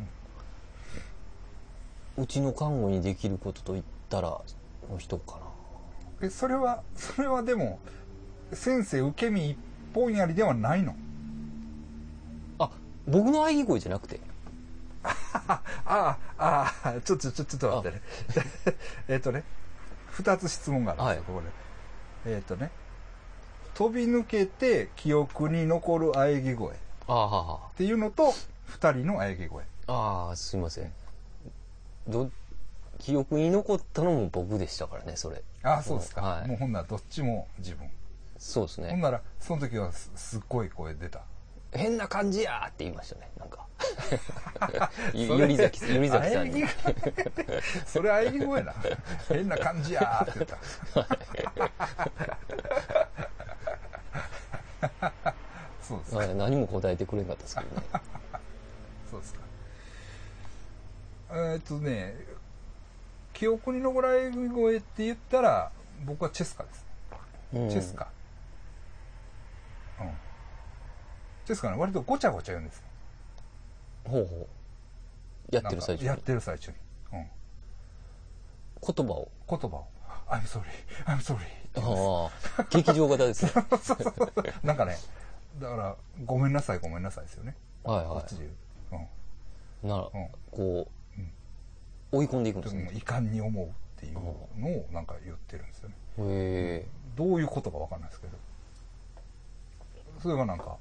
[2.16, 4.40] うちの看護にできることと言ったら、
[4.90, 5.38] の人か
[6.20, 6.26] な。
[6.26, 7.80] えそれはそれはでも
[8.52, 9.58] 先生受け身一
[9.92, 10.94] 本やりではないの？
[12.58, 12.70] あ、
[13.06, 14.20] 僕の喘ぎ声じゃなくて。
[15.04, 18.02] ああああちょっとちょちょっと待ってね。
[19.08, 19.44] えっとね
[20.06, 21.42] 二つ質問があるんですよ、はい。
[21.42, 21.42] ここ
[22.24, 22.34] で。
[22.36, 22.70] えっ、とね
[23.74, 26.74] 飛び抜けて記憶に残る喘ぎ声。
[26.74, 28.32] っああ、はあはていうのと
[28.66, 29.64] 二人の喘ぎ声。
[29.86, 29.92] あ。
[29.92, 30.92] ああ、すいません。
[32.08, 32.30] ど、
[32.98, 35.42] 記憶に残ったのも僕でしたからね、それ。
[35.62, 36.48] ああそうですか、はい。
[36.48, 37.88] もうほんならどっちも自分、
[38.38, 38.90] そうですね。
[38.90, 41.22] ほんならその時はすすっごい声出た
[41.74, 43.66] 変な感じやーって言いましたね、なんか。
[45.12, 46.64] ゆりざき、ゆりざきさんに。
[47.86, 48.74] それ喘ぎ 声な。
[49.28, 50.56] 変な感じやーって言った。
[55.82, 56.16] そうですか。
[56.18, 57.86] はい何も答えてくれなかったですけどね。
[59.10, 59.40] そうですか。
[61.30, 62.16] えーっとね
[63.32, 65.72] 記憶に残られる声って言ったら
[66.04, 66.86] 僕はチェスカです。
[67.52, 67.70] ねうん。
[67.70, 68.08] チェスカ
[70.00, 70.10] うん
[71.44, 71.76] チェスカね。
[71.76, 72.78] 割とごちゃごちゃ言うんです。
[72.78, 72.84] よ
[74.06, 74.48] ほうほ
[75.52, 75.54] う。
[75.54, 76.08] やってる最中に。
[76.08, 76.76] やってる最中に、
[77.12, 77.26] うん、
[78.94, 79.28] 言葉を。
[79.48, 79.86] 言葉を
[80.28, 80.62] 「I'm sorry.
[81.06, 81.38] I'm sorry」
[81.76, 83.52] ああ、劇場型ですね。
[84.62, 84.96] なんかね
[85.60, 87.56] だから「ごめんなさいごめんなさい」ですよね。
[87.82, 88.48] はいはこっちで
[88.90, 89.02] 言う、
[89.82, 89.92] うん、い。
[89.92, 90.28] なら、うん。
[90.50, 91.24] こうん。
[92.12, 92.90] う、追い込んでいくんでですもね。
[92.94, 95.94] 遺憾に思うっていうのをなんか言ってるんですよね。
[96.18, 96.88] へえ。
[97.16, 98.38] どういうことかわかんないですけど。
[100.22, 100.78] それがなんか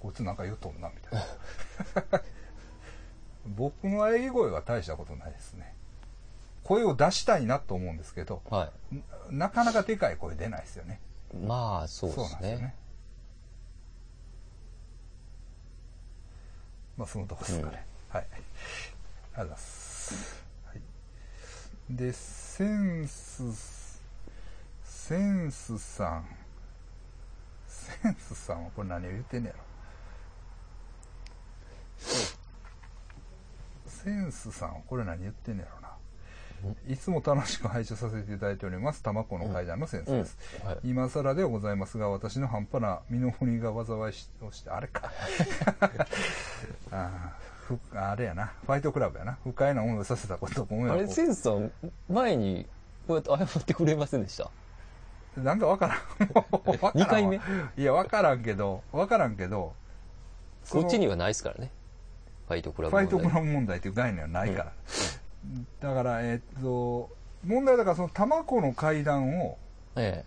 [0.00, 1.20] こいつなんか言うとんなみたい
[2.12, 2.22] な
[3.56, 5.74] 僕の喘ぎ声は大したことないですね
[6.70, 8.70] 声を出したいなと思うんですけど、は
[9.28, 11.00] なかなかでかい声出ないですよね。
[11.34, 11.36] い。
[11.36, 12.26] まあ、そうですね。
[12.30, 12.74] なんですよね。
[16.96, 17.84] まあ、そのとこですかね。
[18.10, 18.22] はい。
[18.22, 20.44] ありがとうございます。
[20.66, 20.80] はい。
[21.90, 24.00] で、センス、
[24.84, 26.28] センスさん。
[27.68, 29.69] センスさんはこれ何を言ってんねやろ。
[34.04, 35.90] センスさんはこれ何言ってんねやろな。
[36.88, 39.02] いつも楽しく拝聴させていただいております。
[39.02, 40.36] 玉子の階段のセンスです。
[40.62, 45.10] うんはい今更ではございますが、私の半端な身の振りが災いしをして、あれか。
[46.92, 47.32] あ
[47.94, 48.52] あれやな。
[48.66, 49.38] ファイトクラブやな。
[49.44, 51.70] 不快な思いをさせたことをご迷あれ、惑センスさん、
[52.08, 52.66] 前に、
[53.06, 54.44] こうやって謝ってくれませんでした？
[54.46, 54.50] を
[55.36, 56.30] なんかわからん。
[56.34, 57.40] わからんわ二回目？
[57.78, 59.72] いや、わからんけど、わからんけど、
[60.68, 61.70] こっちにはないですからね。
[62.50, 64.72] ファイトクラファイトクブ問題ラブ問題っていう概念はないから。
[65.80, 67.08] だから、えっと、
[67.46, 69.56] 問題はだからその玉子の階段を
[69.94, 70.24] え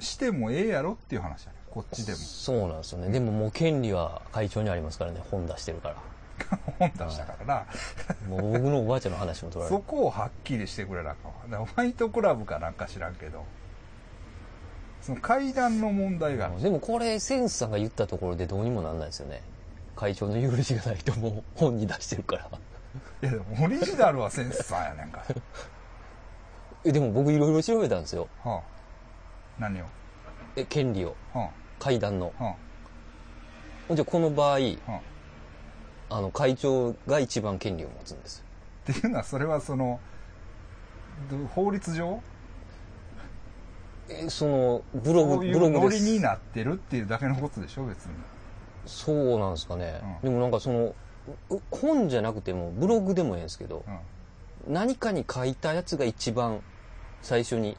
[0.00, 1.58] してもええやろっていう話やね。
[1.70, 1.94] こっえ。
[1.94, 2.18] ちでも。
[2.18, 3.08] そうなんですよね。
[3.10, 5.22] でももう権利は会長にありますからね。
[5.30, 5.96] 本出してるから。
[6.80, 7.66] 本出したから
[8.28, 9.84] もう僕のおばあちゃんの話も取な、られる。
[9.86, 13.44] そこをはっきりしてくれなあかんわファイトクラブかなんか知らんけど、
[15.02, 16.60] その階段の問題がある。
[16.60, 19.40] でもこれ、センスさんが言ったところでどうにもなんないですよね。
[19.96, 22.48] 会長の許しがないともう本に出してるから。
[23.22, 25.24] いやでもオリジナルはセンスさんやねんか
[26.84, 28.28] え、でも僕いろいろ調べたんですよ。
[28.44, 28.50] ら。
[28.50, 28.62] はあ、
[29.58, 29.84] 何を？
[30.56, 31.14] え、権利を。
[31.32, 32.32] は階段の。
[32.38, 32.56] あ、は
[33.90, 35.00] じゃあこの場合、あ、は
[36.10, 36.18] あ。
[36.18, 38.44] あの、会長が一番権利を持つんです。
[38.90, 40.00] っていうのはそれはその、
[41.30, 42.20] ど法律上？
[44.08, 46.02] え、その、ブログ、ブログです。
[46.02, 48.12] ノリになってるっていうだけのことでしょ別に。
[48.86, 50.00] そうなんですかね。
[50.22, 50.94] うんでもなんかその、
[51.50, 53.84] う本じゃなくても、ブログでもいいんですけど
[54.66, 54.74] う、ん。
[54.74, 56.60] 何かに書いたやつが一番
[57.20, 57.76] 最初に、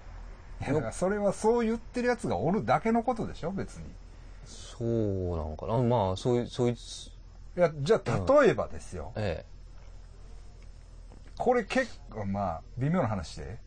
[0.61, 3.83] いやそれはそう言ってるやつがおるだけのことでしょ別に。
[4.45, 5.77] そうなんかな。
[5.83, 9.11] まあ、そういう、そういう、いや、じゃあ例えばですよ。
[9.15, 9.45] え
[11.37, 13.57] これ結構まあ微妙な話で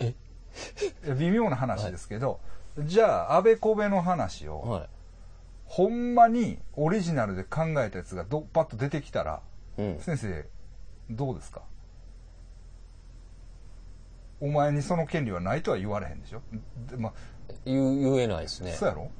[0.00, 0.14] え？
[1.18, 2.40] 微妙な話ですけど、
[2.78, 4.48] じゃああべこべの話え。
[4.48, 4.86] を、は
[5.66, 9.40] ほんまにオリジナルで考えたやつがどパッと出てきたら
[9.78, 9.82] い。
[9.82, 10.00] うん。
[10.00, 10.46] 先生
[11.10, 11.62] どうですか？
[14.40, 16.42] お前にその権利はないとは言われへんでしょ？
[16.90, 17.12] でま
[17.64, 18.72] 言言えないですあ、ね。
[18.72, 19.10] そうやろ？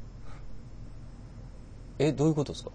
[1.98, 2.70] え、どういうことですか？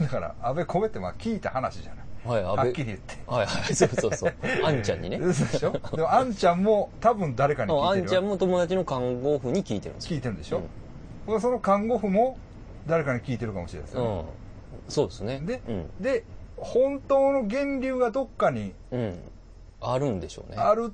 [0.00, 4.34] だからあべこべってまあ聞いた話じゃないはい、安はっ倍きり言ってはいはい、そうそうそう。
[4.64, 5.16] あんちゃんにね。
[5.16, 5.72] 嘘でしょ？
[5.72, 10.16] でもあんちゃんも多分誰かに聞いてるよあんちゃんも友達の看護婦に聞いてるんですよ。
[10.16, 10.62] 聞いてるでしょ、
[11.40, 12.38] その看護婦も
[12.86, 14.24] 誰かに聞いてるかもしれないですよね、うん。
[14.88, 15.40] そうですね。
[15.40, 15.90] でうん。
[16.02, 16.24] で
[16.56, 19.18] 本当の源流がどっかにうん。
[19.80, 20.58] あるんでしょうね。
[20.58, 20.92] ある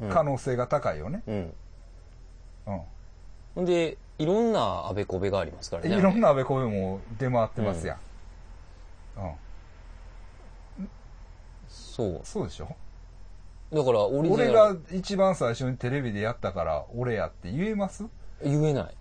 [0.00, 1.54] うん可能性が高いよね、うん。
[3.56, 5.96] うんで、いろんなあべこべがありますからね。
[5.96, 7.98] いろんなあべこべも出回ってますやん、
[9.18, 9.20] う
[10.82, 10.88] ん
[11.68, 12.20] そう。
[12.24, 12.74] そうでしょ？
[13.72, 14.06] だから。
[14.06, 18.04] 俺が一番最初にテレビでやったから俺やって言えます？
[18.42, 18.96] 言えない。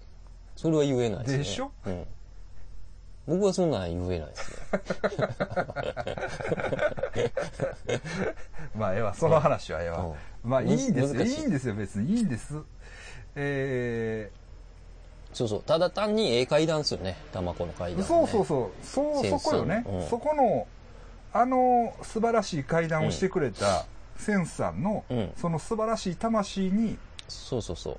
[0.62, 1.38] それは言えないですね。
[1.40, 1.72] でしょ？
[1.88, 2.06] うん。
[3.28, 4.58] 僕はそんなん言えないですね。
[8.78, 9.14] まあええわ。
[9.16, 10.06] その話はええわ、
[10.44, 10.50] うん。
[10.50, 11.24] まあいいんですよ。
[11.24, 11.28] い。
[11.28, 11.74] いいんですよ。
[11.74, 12.14] 別に。
[12.14, 12.60] いいんです。
[13.36, 14.30] え
[15.34, 15.64] そうそう。
[15.64, 17.18] ただ単にええ階段ですよね。
[17.34, 18.06] 玉子の階段、ね。
[18.06, 18.86] そうそうそう。
[18.86, 20.08] そうそこよね、うん。
[20.08, 20.68] そこの
[21.34, 23.86] あの素晴らしい会談をしてくれた
[24.18, 25.34] センスさんの、うん。
[25.38, 27.98] その素晴らしい魂にそうそうそう。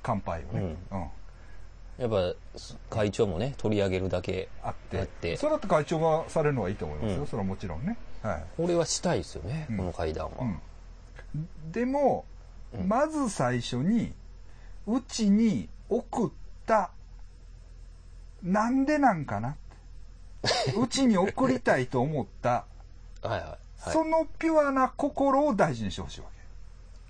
[0.00, 1.06] 乾杯をね、うん
[1.98, 2.34] やっぱ、
[2.90, 5.00] 会長もね、取り上げるだけあって。
[5.00, 7.26] あってそれだって会長がされるのはいいと思いますよ、うん。
[7.26, 8.44] それはもちろんね、はい。
[8.56, 9.76] これはしたいですよね、うん。
[9.78, 10.32] この階段は。
[11.34, 12.24] うん、でも、
[12.72, 12.88] うん。
[12.88, 14.14] まず最初に
[14.86, 16.30] うちに送っ
[16.66, 16.90] た
[18.42, 19.56] なんでなんかな
[20.80, 22.64] うちに送りたいと思った。
[23.22, 23.40] はいはい。
[23.40, 23.58] は
[23.92, 26.26] そのピュアな心を大事にしてほしいわ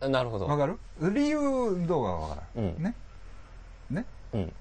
[0.01, 0.07] け。
[0.07, 0.47] い、なるほど。
[0.47, 0.79] わかる？
[1.13, 2.83] 理由どうかわからん、うん。
[2.83, 2.95] ね？
[3.91, 4.05] ね？
[4.33, 4.53] うん。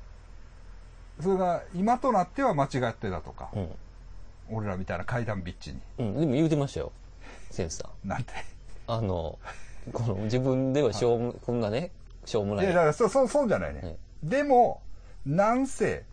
[1.21, 3.69] それが今となっては間違ってたとか、うん。
[4.49, 6.19] 俺らみたいな階段ビッチにうん。
[6.19, 6.91] でも言うてましたよ。
[7.51, 8.07] センスさん。
[8.07, 8.33] なんて？
[8.87, 9.37] あの、
[9.91, 11.91] この自分ではしょうも、こんなね、
[12.25, 12.69] しょうもないい。
[12.69, 14.81] やだからそうそうそうじゃないね、はいでも
[15.25, 16.05] なんせ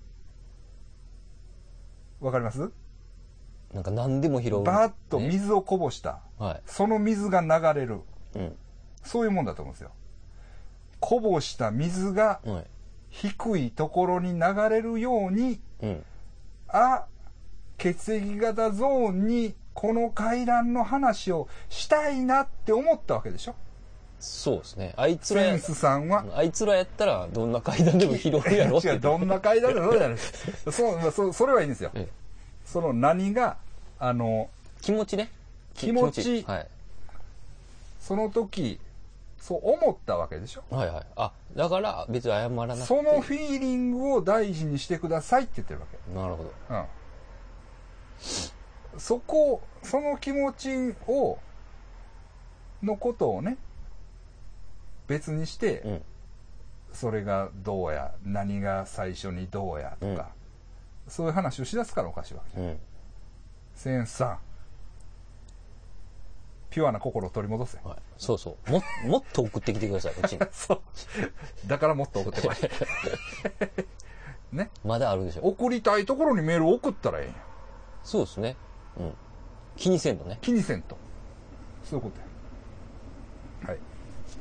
[2.20, 2.70] わかります？
[3.72, 4.62] なんか何でも拾う。
[4.62, 6.62] バーッとね水をこぼした、はい。
[6.66, 8.00] その水が流れる
[8.34, 8.56] うん。
[9.02, 9.90] そういうもんだと思うんですよ
[11.00, 12.66] こぼした水がはい。
[13.16, 16.04] 低いところに流れるようにうん。
[16.68, 17.04] あ
[17.78, 23.54] 血液型ゾーンにこの階段の話をしたいなって思ったわけでしょ？
[24.20, 24.94] そうですね。
[24.96, 26.24] あいつらやセン、スさんは。
[26.34, 30.18] あいつらやったらどんな階段でも拾うやろって違う、どんな階段でもそうじゃない。
[30.72, 31.90] そう、まあそそれはいいんですよ。
[31.94, 32.24] ええ
[32.64, 33.58] その何が、
[33.98, 34.48] あの、
[34.80, 35.30] 気持ちね。
[35.74, 36.66] き気持ちはい。
[38.00, 38.80] その時、
[39.44, 40.62] そう思ったわけでしょ？
[40.70, 41.06] はいはい。
[41.16, 42.86] あ、だから別に謝らなくて。
[42.86, 46.14] そのフィーリングを大事にしてくださいって言ってるわけ。
[46.18, 46.50] なるほど。
[46.70, 46.74] う
[48.96, 48.98] ん。
[48.98, 51.38] そこ、その気持ちを、
[52.82, 53.58] のことをね、
[55.08, 56.02] 別にして、うん。
[56.94, 60.30] それがどうや、何が最初にどうやとか、
[61.06, 62.70] そういう話をしだすからおかしいわけじゃん。
[62.70, 62.78] うん。
[63.74, 64.38] センスさん、
[66.74, 67.78] ピュアな心を取り戻せ。
[67.84, 67.96] はい。
[68.18, 68.70] そうそう。
[68.72, 70.40] も、 もっと送ってきてください、うちに。
[70.50, 70.80] そう。
[71.68, 72.56] だからもっと送ってこい。
[74.56, 74.70] ね。
[74.84, 75.42] まだあるでしょ。
[75.42, 77.34] 送りたいところにメールを送ったらええんや。
[78.02, 78.56] そうですね。
[78.98, 79.14] うん。
[79.76, 80.38] 気にせんのね。
[80.42, 80.96] 気にせんと。
[81.84, 83.70] そういうことや。
[83.70, 83.78] はい。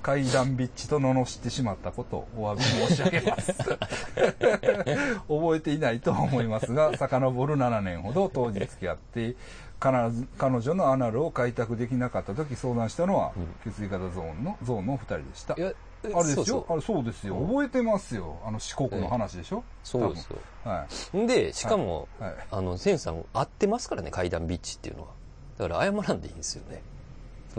[0.03, 3.53] 階段ビッチと罵ってしまったことをお詫び申し上げます。
[5.27, 9.35] 覚えていないとは思いますが、遡る7年ほど当時付き合って、
[9.79, 13.31] 彼女彼女のアナルを開拓できなかった時相談したのは、
[13.63, 15.53] 血液型ゾーンの、ゾーンのお二人でした。
[15.53, 15.73] あれで
[16.11, 16.45] すよ？
[16.45, 17.35] そうあれそうですよ。
[17.37, 18.37] 覚えてますよ。
[18.45, 20.37] あの四国の話でしょ、そうですよ。
[20.65, 21.17] はい。
[21.17, 25.07] んで、しかも、はいあの、センさん、合ってますからね、階段ビッチっていうのは。
[25.57, 26.81] だから謝らんでいいんですよね。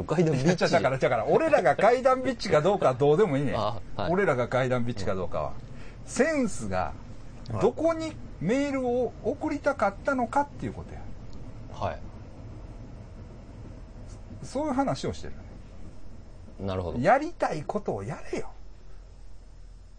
[0.03, 0.73] 階段ビッチ。
[0.73, 3.53] だから、だから、俺らが階段ビッチかどうかはどうでもいいね。
[3.53, 5.53] はい俺らが階段ビッチかどうかは。
[6.05, 6.93] センスが、
[7.61, 11.01] どこにメールを送りたかったのかっていうことや。
[11.73, 11.99] はい。
[14.43, 15.35] そういう話をしてる。
[16.61, 16.99] なるほど。
[16.99, 18.51] やりたいことをやれよ。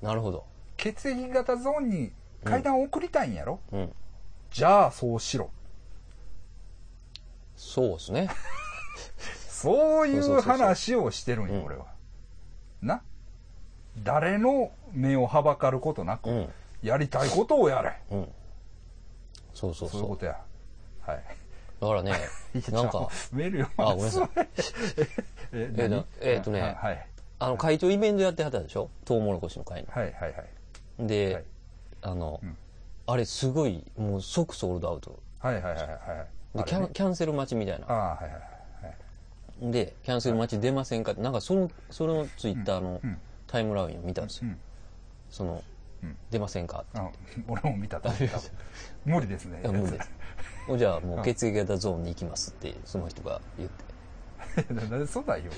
[0.02, 0.46] なるほど。
[0.78, 2.12] 血液型ゾーンに
[2.44, 3.92] 階段を送りたいんやろ、うん。
[4.52, 5.50] じゃあそうしろ。
[7.56, 8.30] そうですね。
[9.56, 11.86] そういう話をしてるんよ、うん俺は。
[12.82, 13.02] な
[14.04, 16.50] 誰の目をはばかることなく、うん。
[16.84, 17.98] やりたいことをやれ。
[18.12, 18.28] うん。
[19.54, 20.00] そうそうそう。
[20.00, 20.38] そういうことや。
[21.02, 21.24] はい。
[21.80, 22.12] だからね、
[22.72, 24.30] なんか、メール読あごめんなさい
[25.54, 27.08] ええなえーとねはいはい
[27.40, 28.90] あの、会長イベントやってはったでしょ？
[29.04, 29.90] トウモロコシの会の。
[29.92, 30.44] はいはいは
[31.02, 31.44] いで、はい
[32.02, 32.58] あの、うん
[33.08, 35.20] あれすごい、もう即ソールドアウト。
[35.40, 37.86] はいはいはいはいはいで、キャンキャンセル待ちみたいな。
[37.88, 38.55] ああはいはいはい
[39.62, 43.18] で、キャンセル待ち出ませんかって、なんかその、そのツイッターのうん。
[43.48, 44.50] タイムラインを見たんですよ。
[44.50, 44.60] うん。
[45.30, 45.64] その、
[46.04, 46.18] うん。
[46.32, 47.00] 出ませんかって。
[47.00, 47.10] あ
[47.48, 48.40] 俺も見たと思った。
[49.06, 49.62] 無理ですね。
[49.62, 49.92] いや無理。
[49.94, 50.12] です。
[50.78, 53.86] じゃあもう血液型ゾーンに行きますって、その人が言って。
[54.74, 55.52] なんでそうだよ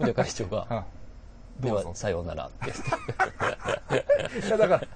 [0.00, 0.86] で、会長が、あ
[1.60, 2.46] では、さようなら。
[2.46, 4.46] って言って。
[4.46, 4.86] いやだから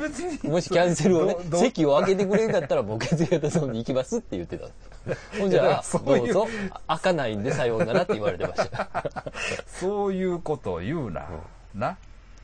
[0.00, 0.50] 別に。
[0.50, 4.66] もしキャンセルをねど、ど席を開けてくれんかったらもう血液型ゾーンに行きますって言ってた。
[5.38, 6.32] ほんじゃあ、そういう。
[6.32, 6.52] どうぞ、
[6.88, 8.88] 開かないんでさようならって言われてました。
[9.68, 11.28] そういうことを言うな、
[11.74, 11.96] な。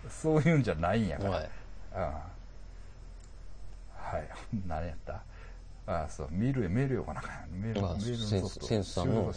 [0.08, 1.50] そういうんじゃないんやから、はい。
[1.94, 2.22] あ
[4.02, 4.16] あ。
[4.16, 4.28] はい。
[4.66, 5.22] 何やった？
[5.86, 6.28] ああそう。
[6.30, 8.16] メールメールよかなメールまあ、メール
[8.58, 9.34] センス、さんの、はう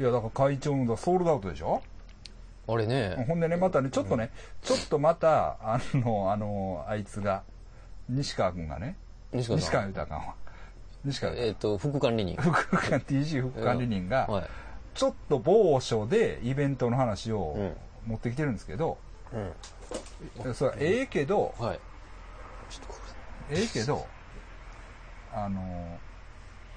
[0.00, 1.82] いやだから会長のソールドアウトでしょ？
[2.68, 2.72] い。
[2.72, 4.30] あれね、ほんでねまたねちょっとね、
[4.62, 7.42] ちょっとまたあのあのあいつが
[8.08, 8.96] 西川君がね
[9.32, 9.58] 西川。
[9.58, 10.34] 西川言うたらあかんわ
[11.04, 12.36] 西川えっと、副管理人。
[12.36, 12.52] 副
[12.90, 14.46] 管 TG 副管理人が、はい。
[14.94, 18.98] ちょっと某所でイベントの話をうん持ってきてるんですけど、
[19.32, 19.38] う
[20.48, 20.54] ん。
[20.54, 21.80] それはええけど、はい。
[23.50, 24.06] ええけど、
[25.32, 25.98] あの、れ、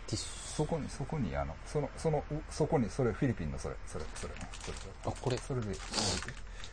[0.08, 5.10] ティッシそこに、そこに、あの、その、その、うそこに、それ、フィリピンのそれ、それ、それね、それ、それュ。
[5.10, 5.82] あ、これ、それで、そ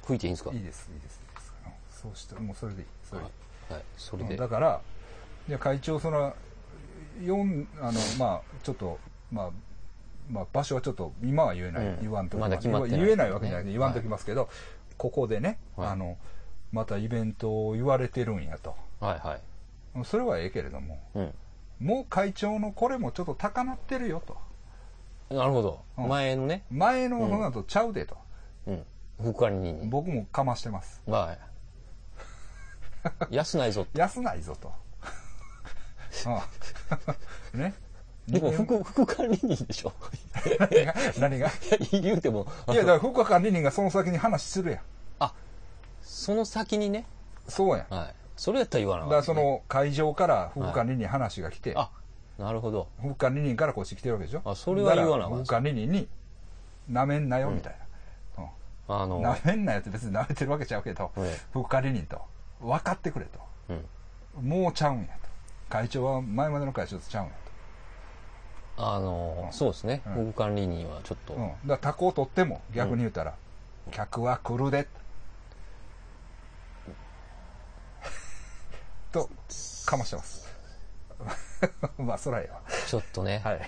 [0.07, 0.51] 吹いていいんですか？
[0.53, 1.55] いいです、いいです、いいです。
[2.03, 3.23] そうして、もうそれでいい、それ。
[3.23, 3.31] はい。
[3.97, 4.37] それうんで。
[4.37, 4.81] だから、
[5.49, 6.35] いや、会長、その、
[7.23, 8.99] 四あの、まあ、ちょっと、
[9.33, 9.51] まあ、
[10.31, 14.49] まあ、場所はちょっと、今は言えない、うん言わんとまだ決まってない言えないわけじゃないね言わんときますけど、
[14.97, 16.19] ここでね、はいあの、
[16.73, 18.75] またイベントを言われてるんやと。
[19.01, 20.05] はいはい。
[20.05, 21.35] それはええけれども、うん。
[21.81, 24.37] もう会長のこれもちょっと高鳴ってるよと。
[25.35, 25.81] なるほど。
[25.99, 28.17] うん前のね、前のそんなとちゃうでと。
[28.67, 28.85] うん。
[29.23, 29.89] 副管理人に。
[29.89, 31.03] 僕もかましてます。
[31.07, 31.37] は
[33.31, 33.37] い。
[33.37, 33.87] 安ないぞ。
[33.95, 34.73] 安ないぞと。
[37.55, 37.75] うんね。
[38.29, 39.93] でも副、副管理人でしょ。
[40.59, 40.95] 何が？
[41.19, 41.49] 何が？
[41.49, 41.51] い
[41.97, 44.81] や、言うても、いや、だから副管理人がその先に話するやん。
[45.21, 45.33] あ、
[46.03, 47.07] その先にね。
[47.49, 47.87] そうやん。
[47.89, 48.15] だはい。
[48.39, 51.91] それやったら言わなかかったね、らその会場から副管理人に話が来て、あ、
[52.39, 52.89] なるほど。
[53.03, 54.43] 副管理人からこっち来てるわけでしょ？
[54.45, 56.09] あそれは言わなあかんだから副管理人に、
[56.89, 57.79] なめんなよ、みたいな。
[57.79, 57.89] うん
[58.91, 62.23] あの、なめんなよって別に舐めてるわけちゃうけど、ええ副管理人と、
[62.61, 63.39] 分かってくれと。
[63.69, 64.49] うん。
[64.49, 65.09] もうちゃうんや
[65.69, 67.33] 会長は前までの会長とちゃうんや
[68.79, 70.01] あの、そうですね。
[70.07, 71.39] うん管理人はちょっと、と。
[71.39, 71.49] うん。
[71.49, 73.35] だからタコを取っても逆に言うたら、
[73.91, 74.87] 客は来るで。
[79.13, 79.29] と、
[79.87, 80.49] かましてます。
[81.99, 82.61] まあ、そらええわ。
[82.87, 83.59] ちょっとね、はい。
[83.59, 83.65] は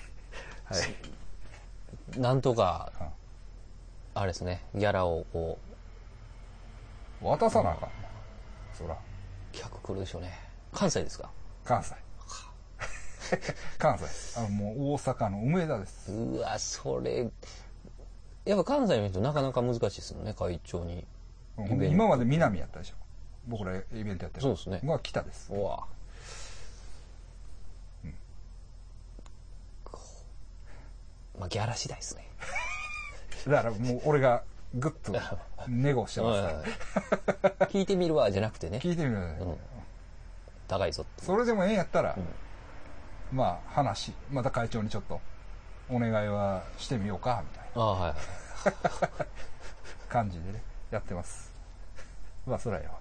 [2.17, 2.19] い。
[2.21, 3.07] なんとかうん、
[4.15, 5.59] あれですね、ギャラをこ
[7.23, 7.89] う、渡さなあかんな。
[8.73, 8.97] そら。
[9.53, 10.33] 客来るでしょうね。
[10.73, 11.31] 関西ですか？
[11.65, 11.95] 関西。
[13.79, 14.39] 関西。
[14.39, 16.13] あの、もう大阪の梅田です。
[16.13, 17.29] うわ、それ、
[18.45, 21.07] やっぱ関西の人なかなか難しいですよね、会長に。
[21.59, 22.95] 今まで南やったでしょ。
[23.51, 24.43] 僕らイベントやってる。
[24.43, 25.53] そうですねまあ、北です。
[25.53, 25.85] うわ。
[31.39, 32.29] まあ、ギャラ次第ですね。
[33.49, 34.43] だからもう俺が
[34.75, 35.13] グッと
[35.69, 37.67] ネゴしてますから。
[37.67, 39.23] 聞いてみるわ、じゃなくてね、聞いてみる、う
[39.53, 39.59] ん
[40.69, 41.25] 高いぞって。
[41.25, 42.17] それでもええんやったら、
[43.33, 45.21] まあ話、また会長にちょっと
[45.89, 48.15] お願いはしてみようか、みたいなああ、はい。
[50.09, 51.51] 感じでね、やってます。
[52.47, 52.99] まあ、そらやわ。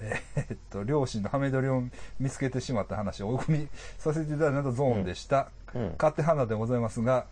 [0.00, 1.82] えーっと、両親のハメ撮りを
[2.18, 3.68] 見つけてしまった話をお送り
[3.98, 5.48] させていただいたゾーンでした。
[5.74, 7.26] うんうん勝手花でございますが、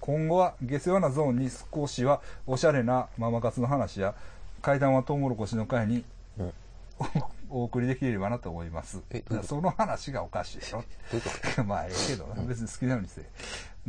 [0.00, 4.14] 今後は下世話なゾーンに少しはおしゃれなママ活の話や、
[4.62, 6.04] 階段はトウモロコシの会に
[6.38, 6.52] うん。
[7.50, 9.02] お送りできればなと思います。
[9.42, 10.84] その話がおかしいでしょ。
[11.66, 13.24] まあ、ええけどな、別に好きなようにせえ。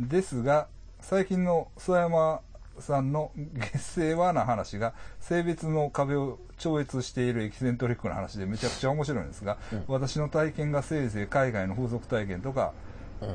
[0.00, 0.66] ですが、
[1.00, 2.40] 最近の諏訪山
[2.78, 3.30] さんの
[3.72, 9.58] 下世話な話が、性別の壁を超越しているエキセントリックな話でめちゃくちゃ面白いんですが、
[9.88, 12.72] 私の体験がせいぜい海外の風俗体験とか、
[13.20, 13.26] と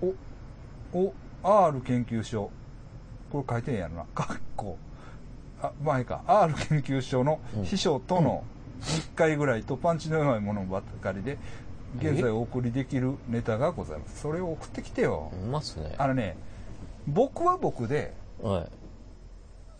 [0.00, 0.14] うん。
[0.92, 1.12] お、
[1.42, 2.50] お、R 研究所、
[3.30, 4.78] これ書いてんやろな、かっこ、
[5.62, 8.44] あ、前か、R 研究所の秘書との
[8.80, 11.38] 1回ぐらいとパンチの弱いものばかりで、
[11.98, 14.20] 現在お送りできるネタがございます。
[14.20, 15.30] それを送ってきてよ。
[15.32, 15.94] うまっすね。
[15.96, 16.36] あのね、
[17.06, 18.66] 僕は僕ではい。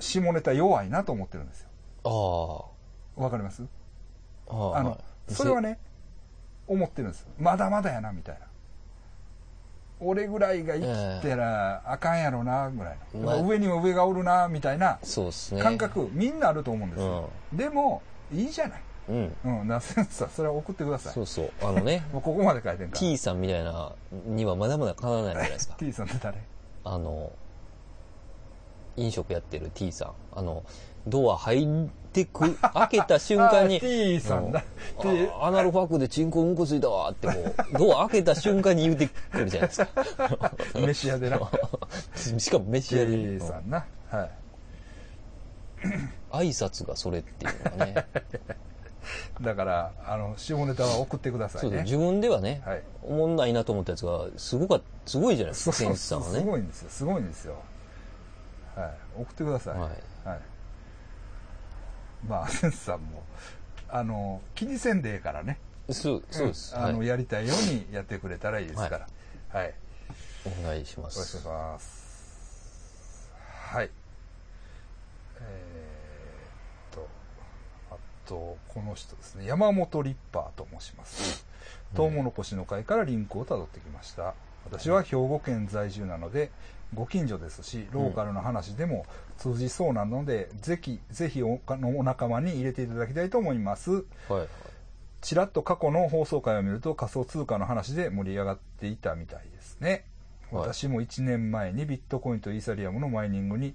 [0.00, 1.68] 下ネタ弱いなと思ってるんですよ。
[3.16, 3.62] あわかります？
[4.48, 4.54] あ。
[4.54, 4.78] ああ。
[4.78, 4.98] あのは、
[5.30, 5.60] いそれは。
[5.60, 5.78] ね、
[6.66, 7.28] 思ってるんですよ。
[7.38, 8.46] まだまだやな、みたいな。
[10.00, 13.20] 俺ぐらいが生きてらあかんやろな、ぐらいの。
[13.20, 15.62] まあ上には上がおるな、みたいなそうっすね。
[15.62, 15.78] 感。
[15.78, 17.30] 覚、みんなあると思うんですよ。
[17.52, 18.02] でも、
[18.32, 18.82] いいじゃない。
[19.08, 19.36] うん。
[19.44, 21.12] うん、なせんさ、それは送ってください。
[21.14, 21.52] そうそう。
[21.62, 22.98] あのね、 もうここまで書いてんから。
[23.00, 25.74] T さんみたいなにはまだまだかなわないじゃないですか。
[25.78, 26.38] T さんって誰？
[26.84, 27.32] あの、
[28.96, 30.12] 飲食やってる T さん。
[30.32, 30.62] あの、
[31.06, 34.62] ドア入ってく、 開けた瞬間にあ、T さんだ。
[35.40, 40.52] アナルファックでチンコうんこついたわってもう、ドア開けた瞬間に言うてくるじゃないですか。
[40.78, 41.40] 飯屋でな。
[42.38, 43.86] しかも飯屋で T さんな。
[44.10, 44.30] はい。
[46.30, 48.06] 挨拶がそれっていうのがね。
[49.40, 51.82] だから、あの、下ネタは送ってくださいうね。
[51.82, 56.44] 自分ではね、はいおもんないなと思ったやつが、すごかすごいじゃないですか、センスさんはすね。
[56.44, 56.90] ごいんですよ。
[56.90, 57.56] すごいんですよ。
[58.74, 58.90] はい。
[59.20, 59.78] 送ってください。
[59.78, 60.40] はいはい。
[62.26, 63.22] まあ、センスさんも、
[63.88, 65.58] あの、気にせんでええからね。
[65.90, 66.74] そう、そうです。
[66.74, 69.06] んあの、はいやりたいようにやってくれたらいいですから。
[69.48, 69.66] はい。
[69.66, 69.72] よ
[70.46, 71.40] お願いしまろしくお願いす。
[71.40, 73.30] します。
[73.70, 73.90] はい。
[75.40, 77.08] えーっと、
[77.90, 77.94] あ
[78.26, 79.46] と、この人ですね。
[79.46, 81.46] 山本リッパーと申します。
[81.94, 84.34] トウモロコシの会からリンクをたどってきました。
[84.64, 86.50] 私は兵庫県在住なので、
[86.94, 89.06] ご近所ですし、ローカルの話でも
[89.38, 93.90] 通じそうなので、ぜひ、ぜひおお仲間に入れていただきたいと思います。
[93.90, 94.04] はい。
[95.20, 99.90] ちらっと過去の放送回を見ると仮想通貨の話で盛り上がっていたみたいですね。
[99.90, 100.02] はい
[100.54, 103.74] 私も1年前にビットコインとイーサリアムのマイニングに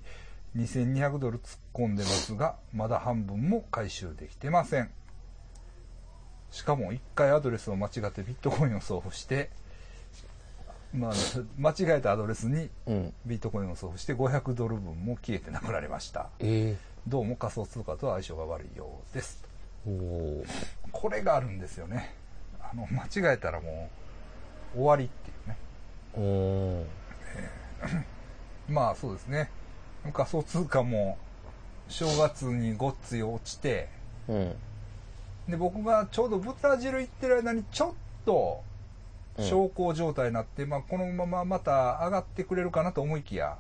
[0.56, 4.90] 2200ドル突っ込んでますが、まだ半分も回収できてません。
[6.52, 9.52] しかも1回アドレスを間違ってビットコインを送付して、
[10.94, 11.14] まあ、
[11.58, 13.14] 間違えたアドレスにうん。
[13.26, 16.30] ビットコインを送付して500ドル分も消えてなくなりました。
[16.40, 16.76] え
[17.08, 19.44] どうも仮想通貨とは相性が悪いようです。
[20.92, 22.16] これがあるんですよね。
[22.60, 23.90] あの、間違えたらも
[24.76, 25.58] う、終わりっていうね。
[26.14, 26.86] おー
[28.74, 29.50] まあそうですね。
[30.14, 31.18] 仮想通貨も、
[31.88, 33.90] 正月にごっつい落ちて、
[34.28, 34.56] うん。
[35.48, 37.92] で、僕がちょうどブラジル行ってる間にちょっ
[38.26, 38.70] と、うん
[39.42, 43.58] 小康状態になって、まあこのまままた上がってくれるかなと思いきや、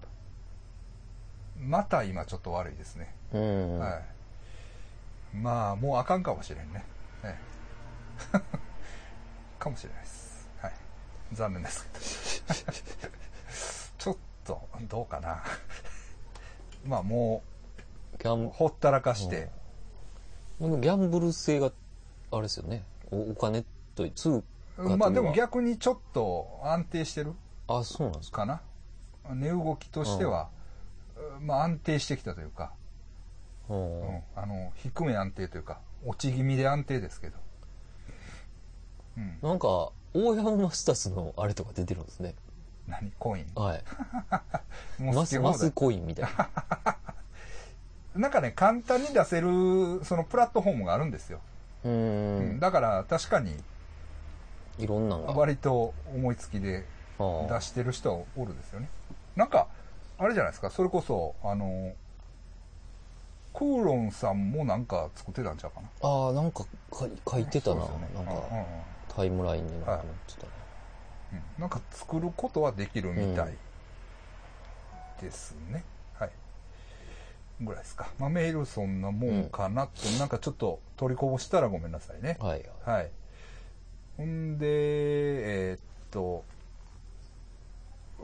[1.58, 3.14] また今ちょっと悪いですね。
[3.34, 3.80] うん。
[3.80, 5.38] はい。
[5.38, 6.84] まあ、もうあかんかもしれんね。
[7.24, 7.38] え
[8.34, 8.40] え
[9.60, 10.50] かもしれないです。
[10.62, 10.74] はい。
[11.34, 11.86] 残念です
[12.46, 13.14] けど。
[13.98, 15.44] ちょっと、どうかな。
[16.86, 17.44] まあ、も
[18.16, 19.50] う、ギャンほったらかして、
[20.60, 21.72] ギャンブル性が、
[22.32, 22.84] あれですよね。
[23.12, 23.64] おお金
[23.96, 24.44] とすぐ
[24.78, 27.34] まあでも逆にちょっと安定してる
[27.68, 28.42] あそうなんですか。
[28.42, 28.62] かな。
[29.36, 30.50] 値動きとしては、
[31.42, 32.72] まあ安定してきたというか、
[33.70, 34.16] ううん。
[34.16, 37.38] ん、あの低め安定というか落ち気味で安定ですけど、
[39.18, 42.36] うん、なんか大山マスタスのあれとか出てるんですね
[42.90, 43.46] 何コイン？
[43.56, 43.84] はい。
[45.02, 46.50] もうマスマスコインみたいな。
[48.16, 51.40] なんかね簡単に出せるそのプラットフォームがあるんですよ、
[51.86, 52.56] ううん。
[52.58, 52.60] ん。
[52.60, 53.56] だから確かに
[54.78, 55.34] いろんなんが。
[55.34, 56.86] 割と思いつきで
[57.20, 58.90] 出してる人はおるですよね。
[59.36, 59.68] なんか
[60.18, 60.70] あれじゃないですか。
[60.70, 61.94] それこそあの
[63.54, 65.90] クーロンさんもなんか作ってたんちゃうかな。
[66.02, 67.88] あーなんかか書いてたな、ね。
[68.16, 68.66] なんかうんうんうん。
[69.16, 70.48] タイムラインになってたな、
[71.32, 71.42] うん。
[71.60, 73.54] なんか作ることはできるみたい
[75.22, 76.32] ですね、はい。
[77.62, 82.38] ぐらいですか、まあ、メールそんなもんかなって、なんかちょっと取りこぼしたらごめんなさいね。
[82.40, 82.66] はい。
[82.86, 83.12] はい。
[84.18, 84.66] ほんで
[85.72, 85.80] えーっ
[86.12, 86.44] と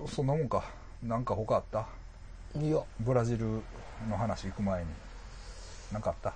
[0.08, 0.64] そんなもんか。
[1.04, 1.88] なんか他あった？
[2.60, 2.82] いや。
[3.00, 3.62] ブラジル
[4.10, 4.90] の話行く前に。
[5.92, 6.34] 何かあった？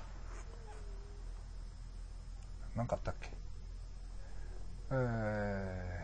[2.75, 3.29] 何かあったっけ？
[4.91, 5.98] えー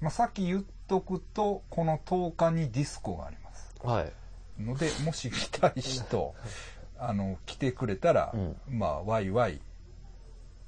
[0.00, 3.74] まあ、さっき言っとくとこの10日にディスコがあります。
[3.82, 4.12] はい。
[4.60, 6.34] のでもし来たい人
[6.98, 8.56] あの来てくれたら、うん。
[8.68, 9.60] まあワイワイ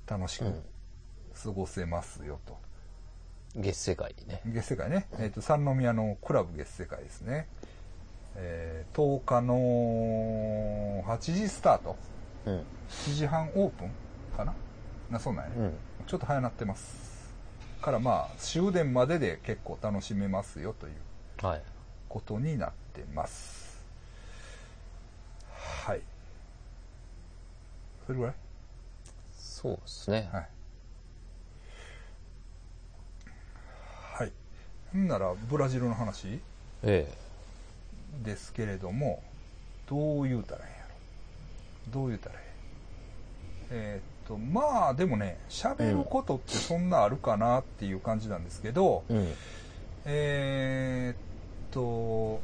[0.07, 0.63] 楽しくうん。
[1.43, 2.59] 過ごせますよと、
[3.57, 4.43] 月世界ね。
[4.45, 7.49] 月世界ね、えー、と三宮のクラブ月世界ですね、
[8.37, 11.97] えー10日の8時スタート。
[12.45, 12.65] うん。
[12.91, 13.91] 7時半オープン
[14.37, 14.55] かな？
[15.11, 15.75] なそうなんやね、うん。
[16.07, 17.22] ちょっと早なってます
[17.83, 21.63] からまあ終電までで結構楽しめますよというはい。
[22.09, 23.83] ことになってます。
[25.85, 26.01] はい。
[28.07, 28.35] それぐらい？
[29.37, 30.49] そうですね、はい。
[34.15, 34.33] はい。
[34.97, 36.41] ならブラジルの話？
[36.83, 37.13] え
[38.23, 39.23] ですけれども
[39.89, 40.95] どう言うたらええんやろ。
[41.93, 42.39] どう言うたらえ
[43.71, 44.01] え？
[44.01, 44.03] えーっ
[44.33, 49.35] とまあでもね喋ることってそんなあるかなっていう感じなんですけど、えうん
[50.05, 51.17] えーっ
[51.71, 52.41] と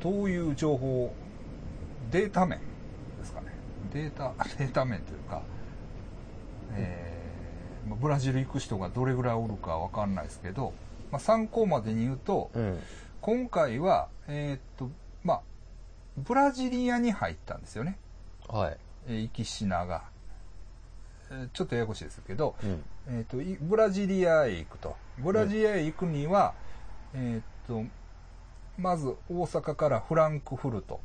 [0.00, 1.12] どういう情報
[2.10, 2.58] データ面
[3.18, 3.48] ですかね。
[3.92, 5.42] データ データ面というか、
[6.74, 10.72] えーまあブラジル行く人がどれぐらいおるかわかんないですけど、
[11.10, 12.78] まあ、参考までに言うと、うん。
[13.20, 14.88] 今回はえーっと
[15.22, 15.40] まあ
[16.16, 17.98] ブラジリアに入ったんですよね、
[18.48, 18.76] はい。
[19.08, 20.04] えー行きしなが、
[21.30, 22.84] えーちょっとややこしいですけど、うん。
[23.08, 24.96] えー、といブラジリアへ行くと。
[25.18, 26.54] ブラジリアへ行くには、
[27.14, 27.88] えー、と
[28.78, 31.00] まず大阪からフランクフルト、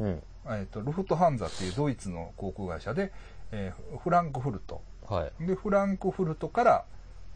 [0.00, 0.22] うん。
[0.46, 3.12] えー、とルフトハンザっていうドイツの航空会社で、
[3.52, 4.82] えーフランクフルト。
[5.08, 5.46] はい。
[5.46, 6.84] でフランクフルトから、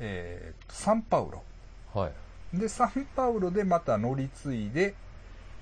[0.01, 1.43] えーサンパウロ。
[1.95, 2.59] はい。
[2.59, 4.95] でサンパウロでまた乗り継いで、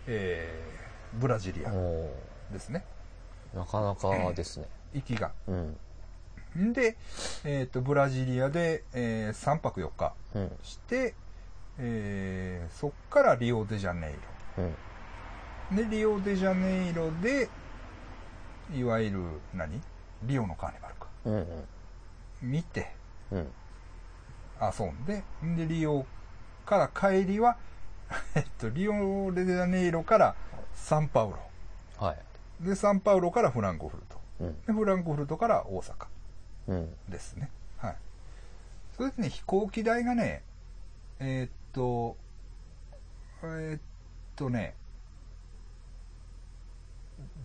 [0.06, 0.80] えー
[1.14, 2.10] ブラジリアお
[2.52, 2.84] ですね。
[3.54, 4.66] ーなかなかですね。
[4.94, 5.32] 行きが。
[5.46, 6.72] うん。
[6.72, 6.96] で、
[7.44, 10.52] えー、とブラジリアで、え3泊4日うん。
[10.62, 11.14] して、
[11.78, 14.10] えーそっからリオデジャネイ
[14.58, 14.74] うん。
[15.76, 17.48] ロでリオデジャネイロで
[18.74, 19.20] いわゆる
[19.54, 19.80] 何？
[20.24, 21.06] リオのカーニバルか。
[21.24, 21.46] うん。
[22.42, 22.92] 見て。
[23.32, 23.48] うん。
[24.60, 25.22] 遊んで。
[25.56, 26.04] でリオ
[26.66, 27.56] から帰りは
[28.34, 30.34] えっとリオデジャネイロから
[30.74, 31.38] サンパウロ。
[31.98, 32.66] はい。
[32.66, 34.20] でサンパウロからフランクフルト。
[34.40, 34.62] うん。
[34.66, 36.06] でフランクフルトから大阪。
[36.68, 36.94] うん。
[37.08, 37.50] ですね。
[37.78, 37.96] はい。
[38.96, 40.42] それでね飛行機代がね
[41.18, 42.16] えーっと
[43.42, 43.80] えーっ
[44.36, 44.74] とね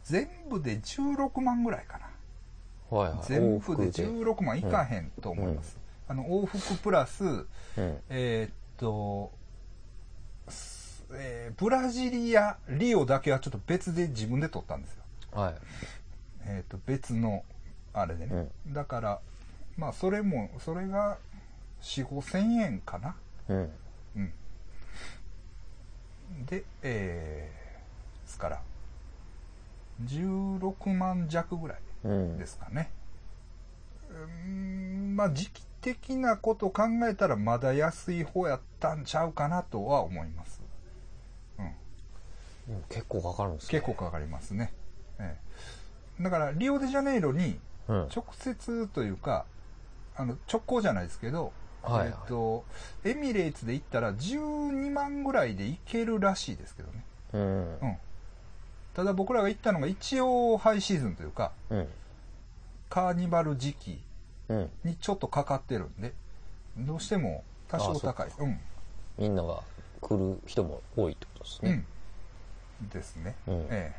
[0.04, 2.06] 全部で16万ぐらいかな。
[2.98, 3.20] はいはい。
[3.24, 7.46] 全部で往復16万いかへんと思います、あの往復プラスうん。
[8.10, 9.32] えーっと、
[10.48, 10.75] す
[11.18, 15.04] えーブラジリアリオだけはちょっと別で自分で取ったんですよ。
[15.32, 15.56] はい。
[16.48, 17.44] えー、と別の
[17.94, 19.20] あれでね、だから
[19.78, 21.18] まあそれもそれが
[21.82, 23.16] 4 5千円かな。
[23.50, 23.70] うん
[24.16, 24.34] うん。
[26.46, 28.62] でえー、ですから
[30.04, 32.92] 16万弱ぐらいうんですかね。
[34.10, 40.62] うーんまあ時期的なこと考えたらまだ安い方やったんちゃうかなとは思います、
[42.90, 44.74] 結構かかるんですね結構かかりますね、
[45.20, 45.38] え
[46.20, 47.60] えだからリオデジャネイロに
[47.90, 49.46] うん直接というか
[50.16, 51.52] あの直行じゃないですけど、
[51.84, 52.64] はいはいえっと
[53.04, 57.04] エミレーツで行ったら12万ぐらいで行けるらしいですけどね、
[57.34, 57.98] うんうん、
[58.96, 61.88] ただ僕らが行ったのが一応ハイシーズンというか、うん。
[62.90, 64.02] カーニバル時期
[64.48, 64.70] うん。
[64.86, 66.14] にちょっとかかってるんで、
[66.78, 68.30] どうしても多少高い。
[68.40, 68.60] うん。
[69.18, 69.62] みんなが
[70.00, 71.86] 来る人も多いってことですね。
[72.86, 72.90] うん。
[72.90, 73.36] ですね。
[73.48, 73.96] うんええ。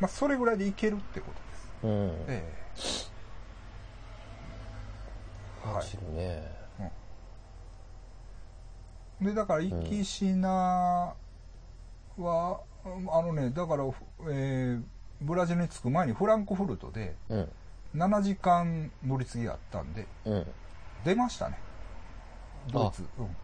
[0.00, 1.86] まあ、それぐらいでいけるってことです。
[1.86, 1.90] うん。
[2.28, 2.52] え
[5.64, 5.68] え。
[5.68, 5.74] はい。
[5.76, 6.62] 走るね。
[9.20, 11.14] で、だから、行きしな
[12.18, 13.84] は、あのね、だから、
[14.30, 14.82] えー
[15.24, 17.48] ブラジルに着く前にフランクフルトでうん。
[17.94, 20.46] 7時間乗り継ぎがあったんで、うん。
[21.04, 21.58] 出ましたね。
[22.72, 23.04] ドイツ。
[23.18, 23.36] うん。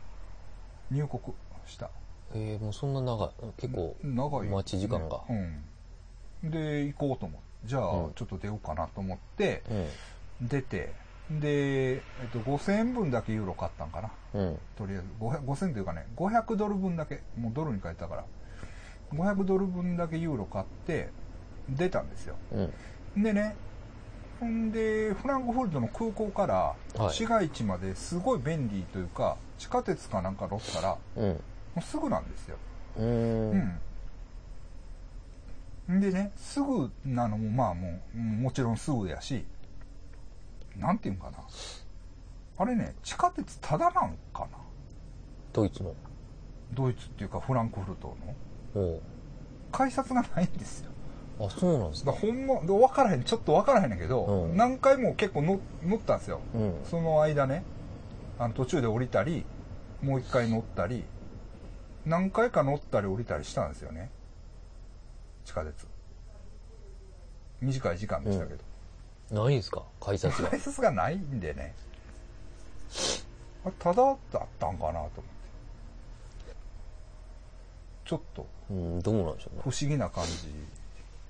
[0.90, 1.90] 入国した。
[2.34, 3.30] えー、もうそんな長い。
[3.56, 5.20] 結構、長い、待ち時間が。
[5.28, 6.50] うん。
[6.50, 7.48] で、行こうと思って。
[7.64, 9.62] じゃあうん、ちょっと出ようかなと思って、
[10.40, 10.48] うん。
[10.48, 10.92] 出て、
[11.30, 14.10] で、えっと、5000円分だけユーロ買ったんかな。
[14.34, 14.58] うん。
[14.76, 18.24] とりあえず500 5000というかね500ドル分だけもうドルに変えたから
[19.12, 21.08] 500ドル分だけユーロ買って
[21.68, 23.22] 出たんですようん。
[23.22, 23.56] でね
[24.40, 31.40] ほんでフランクフルトの空港からはい市街地まですごい便利というか、地下鉄かなんか乗ったらもうん。
[31.78, 32.56] うすぐなんですよ。
[32.96, 33.80] うーん。
[35.88, 36.00] うん。
[36.00, 39.44] でねすぐなのもまあもううんもちろんすぐやし
[40.76, 41.38] なんていうんかな。
[42.58, 44.48] あれね地下鉄ただなんかな。
[45.52, 45.94] ドイツの。
[46.72, 48.16] ドイツっていうかフランクフルト
[48.74, 49.00] の。
[49.72, 50.90] 改札がないんですよ。
[51.40, 52.12] あ、そうなんですか。
[52.12, 54.56] ほんまで分からへんちょっと分からへんねんけど、うん。
[54.56, 56.40] 何回も結構乗乗ったんですよ。
[56.54, 56.74] うん。
[56.84, 57.62] その間ね
[58.38, 59.44] あの途中で降りたり
[60.02, 61.04] もう一回乗ったり
[62.06, 64.10] 何回か乗ったり降りたりしたんですよね
[65.44, 65.86] 地下鉄
[67.60, 68.54] 短い時間でしたけ
[69.30, 69.82] ど、ないんですか？
[70.00, 70.50] 改札が。
[70.50, 71.74] 改札がないんでね
[73.64, 75.18] あただだったんかなと思って
[78.04, 79.68] ちょっとうん、どうなんでしょうね不。
[79.68, 80.52] 思議な感じ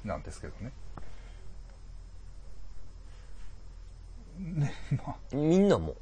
[0.04, 0.72] なんですけどね。
[4.38, 4.72] ね、
[5.04, 5.96] まみんなも。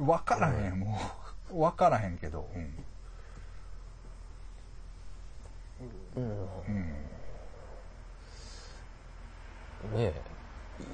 [0.00, 0.98] あ、わからへん、も
[1.52, 1.60] う。
[1.60, 2.72] わからへんけど、うん。
[6.18, 6.84] うん。
[9.94, 9.98] うん。
[9.98, 10.38] ねえ。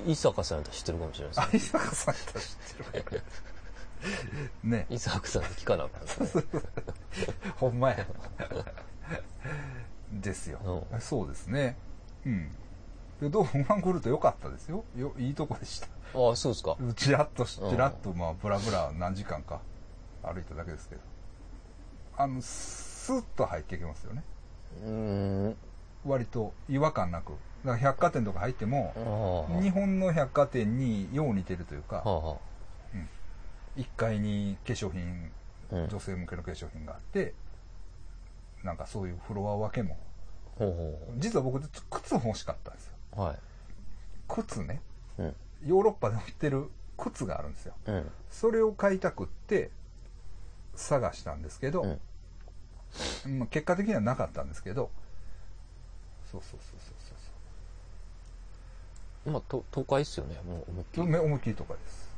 [0.07, 2.57] 伊坂さんやったら知ってるかもしれないあ、です伊坂さんやったら知
[3.01, 3.23] ってる。
[4.63, 4.87] ね。
[4.91, 6.45] 伊坂さんに聞かなあかんですね。
[7.57, 8.07] ほんまや。
[10.13, 10.87] ですよ。
[10.91, 11.77] うそうですね。
[12.25, 12.51] うん。
[13.21, 14.85] でどうフランクフルト良かったですよ。
[14.97, 15.89] よいいとこでした。
[16.15, 16.77] ああ、そうですか。
[16.97, 19.61] ちらっとちらっと、まあ、ブラブラ何時間か
[20.23, 21.01] 歩いただけですけど。
[22.17, 24.23] あの、スーッと入っていけますよね。
[24.83, 24.91] うー
[25.51, 25.57] ん。
[26.05, 27.31] 割と違和感なく。
[27.31, 27.39] だか
[27.73, 29.47] ら百貨店とか入っても。
[29.63, 32.37] 日本の百貨店によう似てるというか、はあは
[33.77, 35.31] 1階に化粧品。
[35.71, 37.35] 女性向けの化粧品があって、
[38.63, 39.97] なんかそういうフロア分けも。
[40.57, 41.61] ほうほ実は僕、
[41.91, 42.93] 靴欲しかったんですよ。
[43.17, 43.21] う。
[43.21, 43.39] はい。
[44.29, 44.81] 靴ね。
[45.19, 45.37] うん。
[45.67, 47.75] ヨーロッパで売ってる靴があるんですよ。
[47.87, 48.11] うん。
[48.31, 49.71] それを買いたくって
[50.77, 52.01] 探したんですけど、うん。
[53.39, 54.91] まあ、結果的にはなかったんですけど。
[56.31, 56.95] そうそうそうそう
[59.25, 60.39] そうまあ、と都会っすよね。
[60.47, 61.19] もう思いっきり。
[61.19, 62.11] 思いっきりとかです。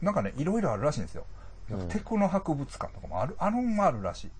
[0.00, 1.24] なんかねいろいろあるらしいんですよ、
[1.70, 1.88] うん。
[1.88, 4.30] テクノ博物館とかもあるあるもあるらしい。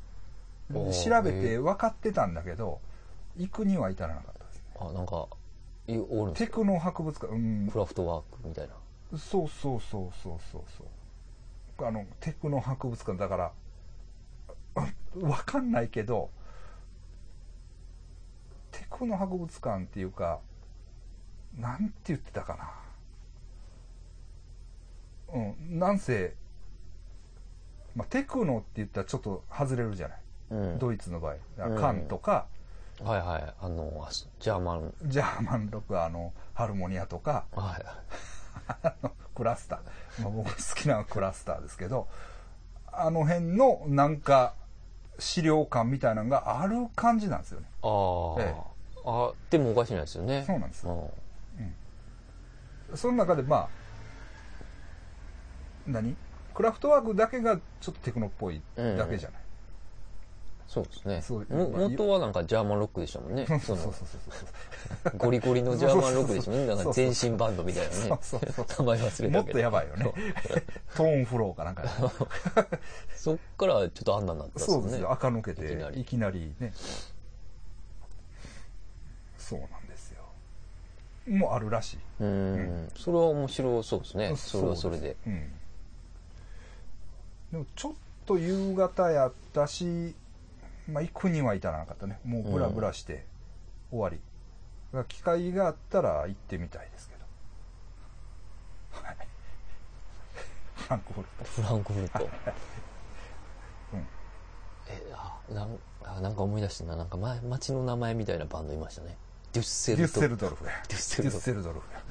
[0.71, 2.81] 調べて分かってたんだけど
[3.37, 4.63] 行くには至らなかったですね。
[4.81, 5.27] あ、なんか、
[5.87, 7.69] いおるんテクノ博物館うん。
[7.71, 8.75] クラフトワークみたいな。
[9.19, 10.85] そうそうそうそうそうそ
[11.85, 11.87] う。
[11.87, 13.53] あのテクノ博物館だから
[14.77, 16.31] あ分かんないけど
[18.71, 20.41] テクノ博物館っていうか
[21.59, 22.71] なんて言ってたかな
[25.35, 26.35] うんなんせ、
[27.95, 30.19] まあ、テクノって言ったらちょっと外れるじゃない、
[30.51, 30.79] うん。
[30.79, 32.47] ドイツの場合カンとか、
[33.03, 33.55] はいはい。
[33.61, 34.95] あの、あジャーマン。
[35.05, 37.85] ジャーマンロックあのハルモニアとかはい。
[38.83, 42.09] あのクラスター、まあ、僕好きなクラスターですけど
[42.91, 44.55] あの辺のなんか
[45.19, 47.67] 資料館みたいなのがある感じなんですよね。
[47.83, 48.55] ああ、え
[49.05, 50.45] あでもおかしいないですよね。
[50.47, 50.87] そうなんです。
[50.87, 51.11] よ。
[52.95, 53.69] その中でまあ
[55.87, 56.17] 何？
[56.55, 59.41] クラフトワークだけがちょっとテクノっぽいだけじゃない、
[60.69, 61.23] そうですね。
[61.23, 63.47] そうも元はなんかジャーマンロックでしたもんね。
[63.47, 64.07] そうそうそうそう
[65.05, 66.67] そうゴリゴリのジャーマンロックでしたもんね。
[66.67, 67.97] なんか全身バンドみたいなね。
[67.99, 69.31] そうそうそう名前忘れたけど。
[69.31, 70.13] もっとやばいよね
[70.97, 71.91] トーンフローかなんかね
[73.17, 74.83] そっからちょっとあんなになったんですよね。
[74.83, 76.73] そうですよ垢抜けていきなりいきなりね
[79.39, 80.23] そうなんですよ
[81.29, 82.89] もうあるらしいうん。
[82.97, 84.37] それは面白そうですね。
[84.37, 85.17] それはそれで。
[85.27, 85.43] うん、
[87.53, 87.93] でもちょっ
[88.27, 90.15] と夕方やったし、
[90.89, 93.27] まあ、行くには至らなかったねもうブラブラして、
[93.91, 94.17] 終わり。
[94.17, 94.23] だ
[94.93, 97.25] から機会があったら行ってみたいですけど。
[99.07, 99.17] はい。
[100.75, 101.45] フランクフルト。
[101.45, 102.31] フランクフルト。
[103.95, 103.99] うん。
[104.89, 106.97] え、あ、なんあなんか思い出したな。
[106.97, 109.17] なんか前、町の名前みたいなバンドいましたね。
[109.53, 110.73] デュッセデュッセルドルフや。
[110.89, 112.03] デュッセルドルフデュッセルドルフや。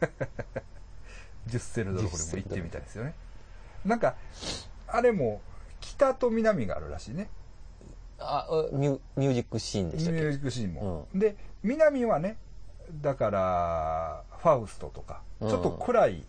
[1.46, 3.14] デュッセルドルフでも行ってみたいですよね。
[3.84, 4.14] なんか、
[4.86, 5.42] あれも、
[5.80, 7.28] 北と南があるらしいね。
[8.18, 10.20] あ、あミュミュージックシーンでしたっけ？
[10.20, 11.08] ミュージックシーンも。
[11.14, 12.36] で、南はね、
[13.00, 16.24] だから、ファウストとか、ちうんょっと暗い、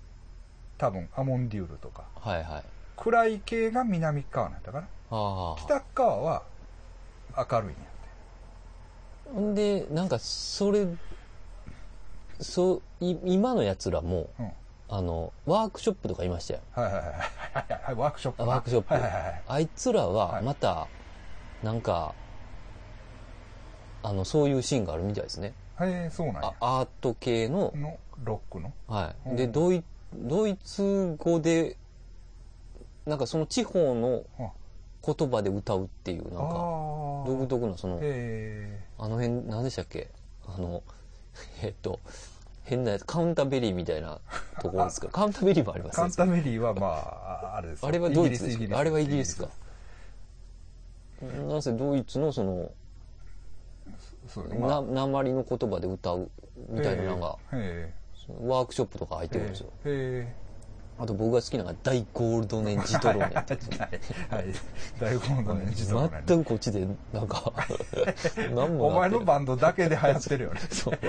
[0.78, 2.64] 多分、アモンデュールとか、はいはい。
[2.96, 5.60] 暗い系が南側なんだから、ああ。
[5.60, 6.44] 北側は
[7.38, 9.34] 明るいんやって。
[9.34, 10.88] ほんで、なんか、それ、
[12.40, 14.52] そう、い今の奴らも、うん。
[14.94, 16.60] あの、ワークショップとかいましたよ。
[16.74, 17.96] はいはいはいはいはいはい。
[17.96, 18.44] ワークショップ。
[18.46, 18.94] ワークショップ。
[18.94, 19.42] はいはいはい。
[19.48, 20.88] あいつらははいまた、
[21.64, 22.14] なんか、
[24.04, 25.54] あの、そういうシーンがあるみたいですね。
[25.80, 26.80] へえ、そうなんやあ。
[26.82, 28.74] アート系の、の、ロックの？
[28.88, 29.30] はい。
[29.30, 29.82] うんで、ドイ、
[30.14, 31.78] ドイツ語で、
[33.06, 34.52] なんかその地方のあ
[35.06, 40.10] 言葉で歌うっていう、なんか、あ独特なその、へあの辺、何でしたっけ？
[40.46, 40.84] あの、
[41.64, 42.00] えっと、
[42.64, 44.20] 変なやつ、カウンターベリーみたいな
[44.62, 45.08] ところですか？
[45.14, 46.04] カウンターベリーもありますね。
[46.04, 47.88] カンタメリーはまあ、ああれですよ。
[47.88, 48.78] あれはドイツですか？
[48.78, 49.50] あれはイギリスか。
[51.48, 52.72] なぜドイツのその、
[54.28, 56.30] そうねな、鉛の言葉で歌う
[56.70, 57.38] みたいなのが、
[58.44, 59.68] ワークショップとか入っえてるんですよ。
[59.86, 60.34] へえ
[61.02, 64.46] あと僕が好きなのが大ゴールドネンジトローネンって はい。
[64.46, 64.54] はい。
[65.00, 67.52] 大根のね実はね全くこっちで、なんか、
[68.54, 70.60] 何もお前のバンドだけで流行ってるよね。
[70.72, 71.00] そう。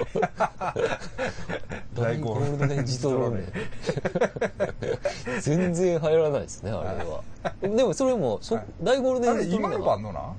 [1.95, 3.41] 大大ゴゴールドールドネンジトローネ。
[3.41, 3.53] ン。
[5.43, 7.23] 全然流行らないですね、あれは。
[7.61, 8.65] でもそれも、そはい。
[8.83, 10.33] 大ゴールデあれンジトローネン今のバはンドな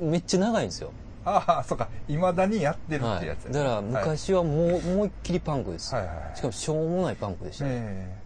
[0.00, 0.92] めっちゃ長いんですよ。
[1.24, 1.88] ああそうか。
[2.08, 3.20] いまだにやってるっはい。
[3.20, 3.44] てやつ。
[3.46, 5.08] やだから昔はもう、思い。
[5.08, 5.94] っきりパンクです。
[5.94, 6.36] はいはいはい。
[6.36, 7.64] しかもしょうもないパンクでした。
[7.64, 8.21] ね。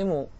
[0.00, 0.30] でも、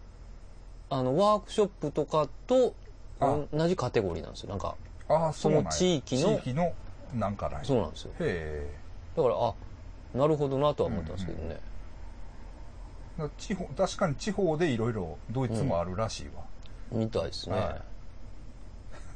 [0.89, 2.73] あの、ワークショップとかと
[3.19, 3.37] あ。
[3.53, 4.49] 同じカテゴリーなんですよ。
[4.49, 4.75] なんか、
[5.07, 6.73] えああその地域の地域の
[7.13, 8.13] なんかないそうなんですよ。
[8.19, 8.73] へ
[9.15, 9.53] だから、あ、
[10.15, 11.59] なるほどなとは思ったんですけどね。
[13.19, 16.43] え地方確かに地方でいろいろドイツもあるらしいわ、
[16.91, 17.55] みたいですね。
[17.55, 17.77] は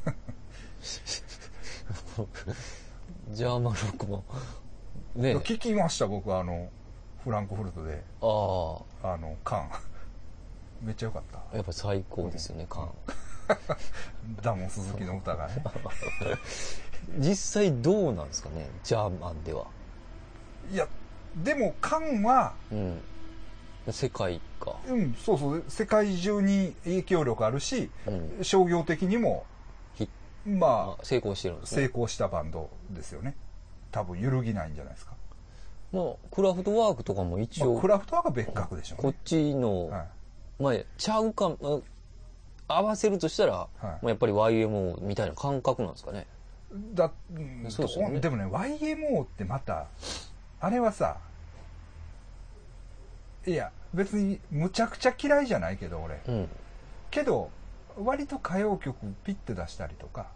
[3.31, 4.23] ジャーマンロックも、
[5.15, 6.69] ね聞きました僕あの
[7.23, 8.03] フランクフルトで。
[8.21, 9.71] ああ、あのカン
[10.81, 12.89] めっちゃよかったやっぱ最高ですよね、カン。
[14.41, 15.63] ダモン鈴木の歌がね
[17.19, 19.65] 実際どうなんですかね、ジャーマンでは。
[20.71, 20.87] いや
[21.43, 23.01] でもカンはうん。
[23.91, 24.77] 世界か。
[24.87, 28.43] うんそうそう世界中に影響力あるしうん。
[28.43, 29.45] 商業的にも
[29.93, 30.09] ひ
[30.45, 31.87] まあ成功してるんです成ね。
[31.93, 33.35] 功したバンドですよね
[33.91, 35.13] 多分揺るぎないんじゃないですか、
[35.91, 40.07] まあ、クラフトワークとかも一応、まあ、クラフトは別格でしょうこっね、ちの、はい
[40.59, 41.79] まあ、ちゃうか、まあ
[42.67, 46.25] 合わせるとしたら、はいまあ、やっぱり YMO みたいな感覚なんですかね。
[46.93, 49.85] だうんそうですよねでもね YMO ってまた
[50.59, 51.17] あれはさ
[53.45, 56.49] いや別にむちゃくちゃ嫌いじゃないけど俺うん。
[57.11, 57.49] けど
[57.97, 60.27] 割と歌謡曲ピッて出したりとか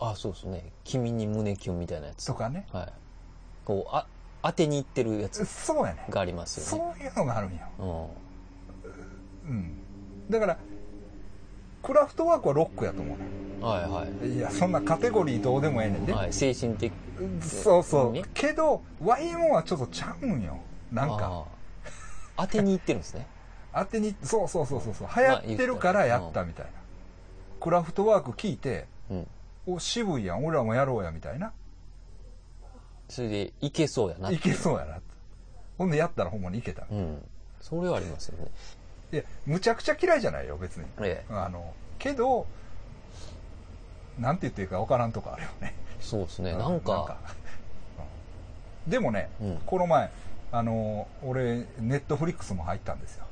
[0.00, 0.64] あ、そうですね。
[0.84, 2.24] 君に胸キュンみたいなやつ。
[2.26, 2.92] とかねはい。
[3.64, 4.06] こう、あ、
[4.42, 6.94] 当てにいってるやつそうやねがありますそよね。
[7.00, 8.06] ういうのがあるんやうん。
[9.48, 9.72] うん
[10.30, 10.58] だから
[11.82, 14.36] クラフトワークはロックやと思うねはいはい。
[14.36, 16.92] いやそんなカテゴリーどうでもええねんで、はい、精神的。
[17.42, 20.58] そうそうねけど YMO はちょっとちゃうんよ
[20.92, 21.44] なんか
[22.36, 23.26] 当てにいってるんですね。
[23.74, 26.72] 当てにそうそうそうそうそう流行ってるからやったみたいな、
[27.60, 29.26] クラフトワーク聞いてうん。
[29.66, 31.52] お渋いやん俺らもやろうやみたいな
[33.08, 34.30] それで、いけそうやな。
[34.30, 34.98] いけそうやな
[35.76, 37.22] ほんでやったらほんまにいけた、うん。
[37.60, 38.50] それはありますよね。
[39.12, 40.86] いやむちゃくちゃ嫌いじゃないよ別に。
[41.00, 41.34] ええ。
[41.34, 42.46] あのけど
[44.18, 45.74] なんて言っていいか分からんとこあるよね。
[46.00, 46.52] そうですね。
[46.52, 47.16] うなんか、
[48.86, 48.90] うん。
[48.90, 49.58] でもね、うん。
[49.64, 50.10] この前
[50.50, 53.24] あの俺ネットフリックスも入ったんですよ。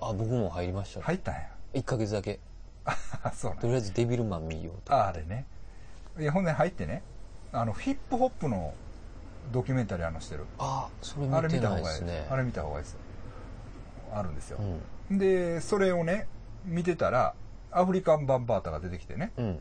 [0.00, 1.02] あ、僕も入りました。
[1.02, 1.48] 入ったんや。
[1.74, 2.40] 1ヶ月だけ。
[2.84, 4.94] あそうとりあえずデビルマン見ようと。
[4.94, 5.44] ああれね。
[6.18, 7.02] いやほんで入ってね
[7.52, 8.74] あのヒップホップの
[9.52, 10.46] ドキュメンタリーあのしてる？
[10.58, 12.00] あ、それあれ見て見た方がいいです。
[12.00, 12.28] ないですね。
[12.30, 12.96] あれ見た方がいいです
[14.14, 14.58] あるんですよ
[15.10, 15.18] う、ん。
[15.18, 16.26] でそれをね
[16.64, 17.34] 見てたら
[17.70, 19.58] アフリカンバンバータが出てきてねうん。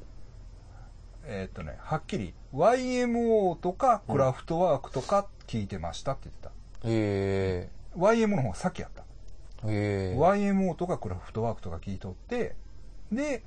[1.25, 6.49] えーっとねはっきり YMO とかクラフトワークとか聞いてましたって言って
[6.85, 9.03] へた、YMO の方が先やった
[9.67, 10.13] え。
[10.13, 10.17] へえ。
[10.17, 12.55] YMO とかクラフトワークとか聞いとって
[13.11, 13.43] で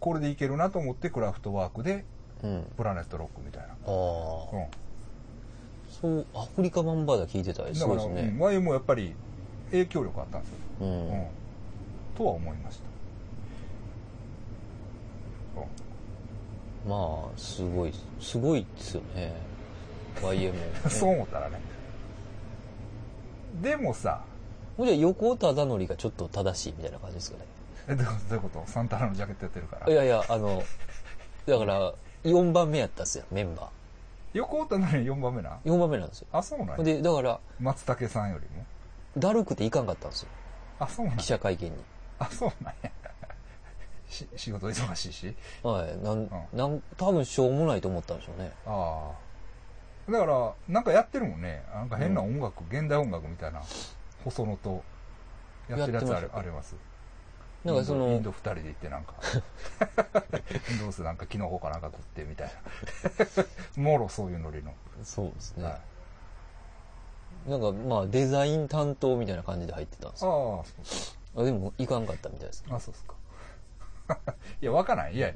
[0.00, 2.04] これでいけるなと思ってクラフトワークで
[2.42, 2.66] うん。
[2.76, 3.68] プラネットロックみたいな。
[3.68, 3.76] ああ。
[3.76, 4.66] うん。
[5.88, 8.34] そう、アフリカバンバーダ聞いてたりすごいですね。
[8.34, 9.14] うん、YM もやっぱり
[9.70, 10.56] 影響力あったんですよ。
[10.80, 11.26] ううんん。。
[12.16, 12.84] とは思いました。
[15.60, 15.68] うん
[16.88, 19.34] まあ、すごい、すごいですよね。
[20.22, 20.52] YM。
[20.88, 21.60] そう思ったらね。
[23.60, 24.22] でもさ、
[24.76, 27.44] もうじゃあ横田忠則がちょっと正しいみたいな感じですかね。
[27.88, 28.62] えどういうこと？
[28.66, 29.92] サンタナのジャケットやってるから。
[29.92, 30.62] いやいや、あの、
[31.46, 31.92] だから、
[32.24, 33.68] 4番目やったっすよ、メンバ
[34.32, 35.72] 横尾田の4番目なー。
[35.72, 36.28] 4番目なんですよ。
[36.32, 38.64] あ、そうなんやで、だから、松竹さんよりも？
[39.16, 40.28] だるくていかんかったんですよ。
[40.78, 41.76] あ、そうなん記者会見に。
[42.18, 42.90] あ、そうなんや。
[44.08, 45.34] し仕事忙しいし。
[45.62, 45.96] はい。
[45.98, 48.52] なん、うなん、多分しょうもないと思ったんでしょうね。
[48.66, 49.12] あ
[50.08, 50.12] あ。
[50.12, 51.64] だから、なんかやってるもんね。
[51.72, 53.62] なんか変な音楽、現代音楽みたいな、
[54.24, 54.84] 細野と、
[55.68, 56.76] やってるやつあるあります。
[57.64, 59.14] なんかそのインド二人で行ってなんか、
[60.70, 62.50] インドースなんかキノコかなんか食ってみたい
[63.76, 63.82] な。
[63.82, 64.72] もろそういうノリの。
[65.02, 65.64] そうですね。
[65.64, 65.80] はい
[67.46, 70.64] なんか、まあ、デザイン担当みたいな感じで入ってたんですああ、よ。
[70.82, 72.64] そうあでも、いかんかったみたいです。
[72.70, 74.34] あ、そうっすか。
[74.60, 75.14] いや、わからない。
[75.16, 75.32] いや、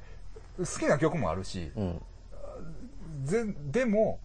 [0.59, 2.03] 好きな曲もあるし、うん。
[3.25, 4.19] ぜでも、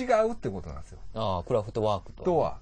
[0.00, 0.98] 違うってことなんですよ。
[1.14, 2.24] ああ、クラフトワークと。
[2.24, 2.58] とは、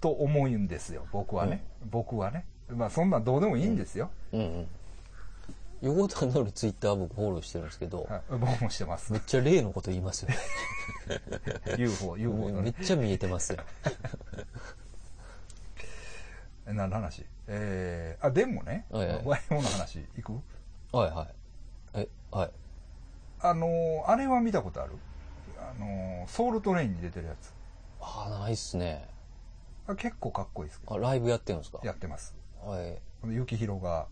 [0.00, 1.64] と思うんですよ、僕はね。
[1.90, 2.46] 僕はね。
[2.68, 4.10] まあ、そんなんどうでもいいんですよ。
[4.32, 4.68] うんうん。
[5.82, 9.18] 横田のるツイッター僕フォローしてるんですけど、はい、僕もしてますめ。
[9.18, 10.36] っちゃ例のこと言いますよね。
[11.78, 12.50] UFO、UFO。
[12.60, 13.58] めっちゃ見えてますよ。
[16.66, 17.24] え何の話？
[17.46, 20.32] えー、あ、でもね、はいはいワイモの話、いく？
[20.92, 21.98] はいはい。
[22.00, 22.50] え、はい。
[23.40, 24.92] あのーあれは見たことある？
[25.58, 27.52] あのーソウルトレインに出てるやつ。
[28.00, 29.08] ああ、ないっすね。
[29.86, 31.80] あ結構かっこいいですけどあ、ライブやってるんですか？
[31.82, 32.34] やってます。
[32.62, 32.98] はい。
[33.28, 34.06] ゆきひろが、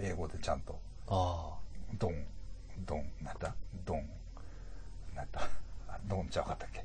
[0.00, 0.78] 英語でちゃんと、
[1.08, 1.54] あ
[1.98, 2.24] ドン、
[2.86, 3.54] ドン、なんだ？
[3.84, 4.08] ドン、
[5.14, 5.48] なんだ？
[5.88, 6.84] あドンちゃうかったっけ？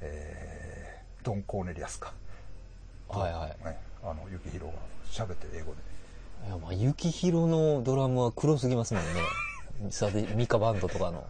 [0.00, 2.12] えー、ドン・コーネリアスか。
[3.10, 3.18] あ。
[3.18, 3.64] はいはい。
[3.64, 4.72] ね、あの、ゆきひろが
[5.10, 5.78] 喋ってる英語で。
[6.46, 9.20] いや、まあ、雪広のドラムは黒すぎますもんね。
[9.90, 11.26] さで、ミカバンドとかの。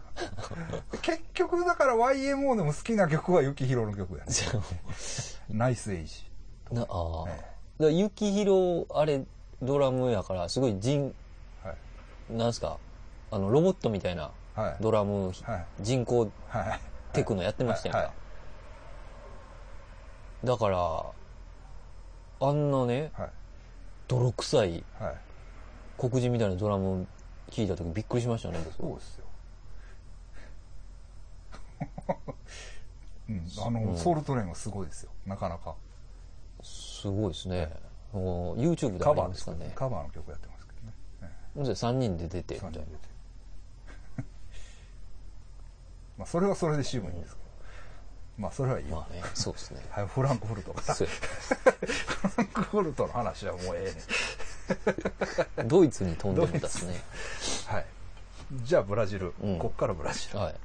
[1.01, 4.31] 結局、だから YMO でも好きな曲はゆきひろの曲やね。
[5.49, 6.29] ナイスエイジ。
[6.71, 6.85] あな、あ
[7.25, 7.29] あ。
[7.29, 7.43] えだか
[7.79, 9.23] ら雪広、あれ、
[9.61, 11.13] ドラムやから、すごい人、
[11.63, 11.73] は
[12.29, 12.33] い。
[12.33, 12.77] なんすか、
[13.29, 14.75] あの、ロボットみたいなはい。
[14.81, 15.65] ドラム、はい。
[15.79, 16.79] 人工はい。
[17.13, 18.13] テクノやってましたやんか。
[20.43, 21.05] だから、
[22.47, 23.29] あんなね、はい。
[24.07, 25.15] 泥臭いはい。
[25.97, 27.07] 黒人みたいなドラム
[27.51, 28.75] 聞いた時びっくりしましたね、僕。
[28.75, 29.25] そうですよ。
[33.29, 35.11] うん、あの、うんソウルトレインはすごいですよ。
[35.25, 35.75] なかなか。
[36.63, 37.71] すごいですね。
[38.13, 39.71] YouTube でありカバーですますかね。
[39.75, 41.33] カバーの曲やってますけどね。
[41.55, 42.61] ほんで3人で出て。
[46.17, 47.41] まあ、それはそれで渋いんですけど。
[48.37, 48.99] まあ、それはいいわ。
[48.99, 49.83] まあね、そうですね。
[49.89, 50.93] はい、フランクフルトから。
[50.93, 53.93] そうフランクフルトの話はもうえ
[55.57, 55.67] えねん。
[55.67, 57.01] ドイツに飛んでもたっすね。
[57.67, 57.85] はい。
[58.63, 59.33] じゃあ、ブラジル。
[59.41, 60.37] うんこっからブラジル。
[60.37, 60.55] はい。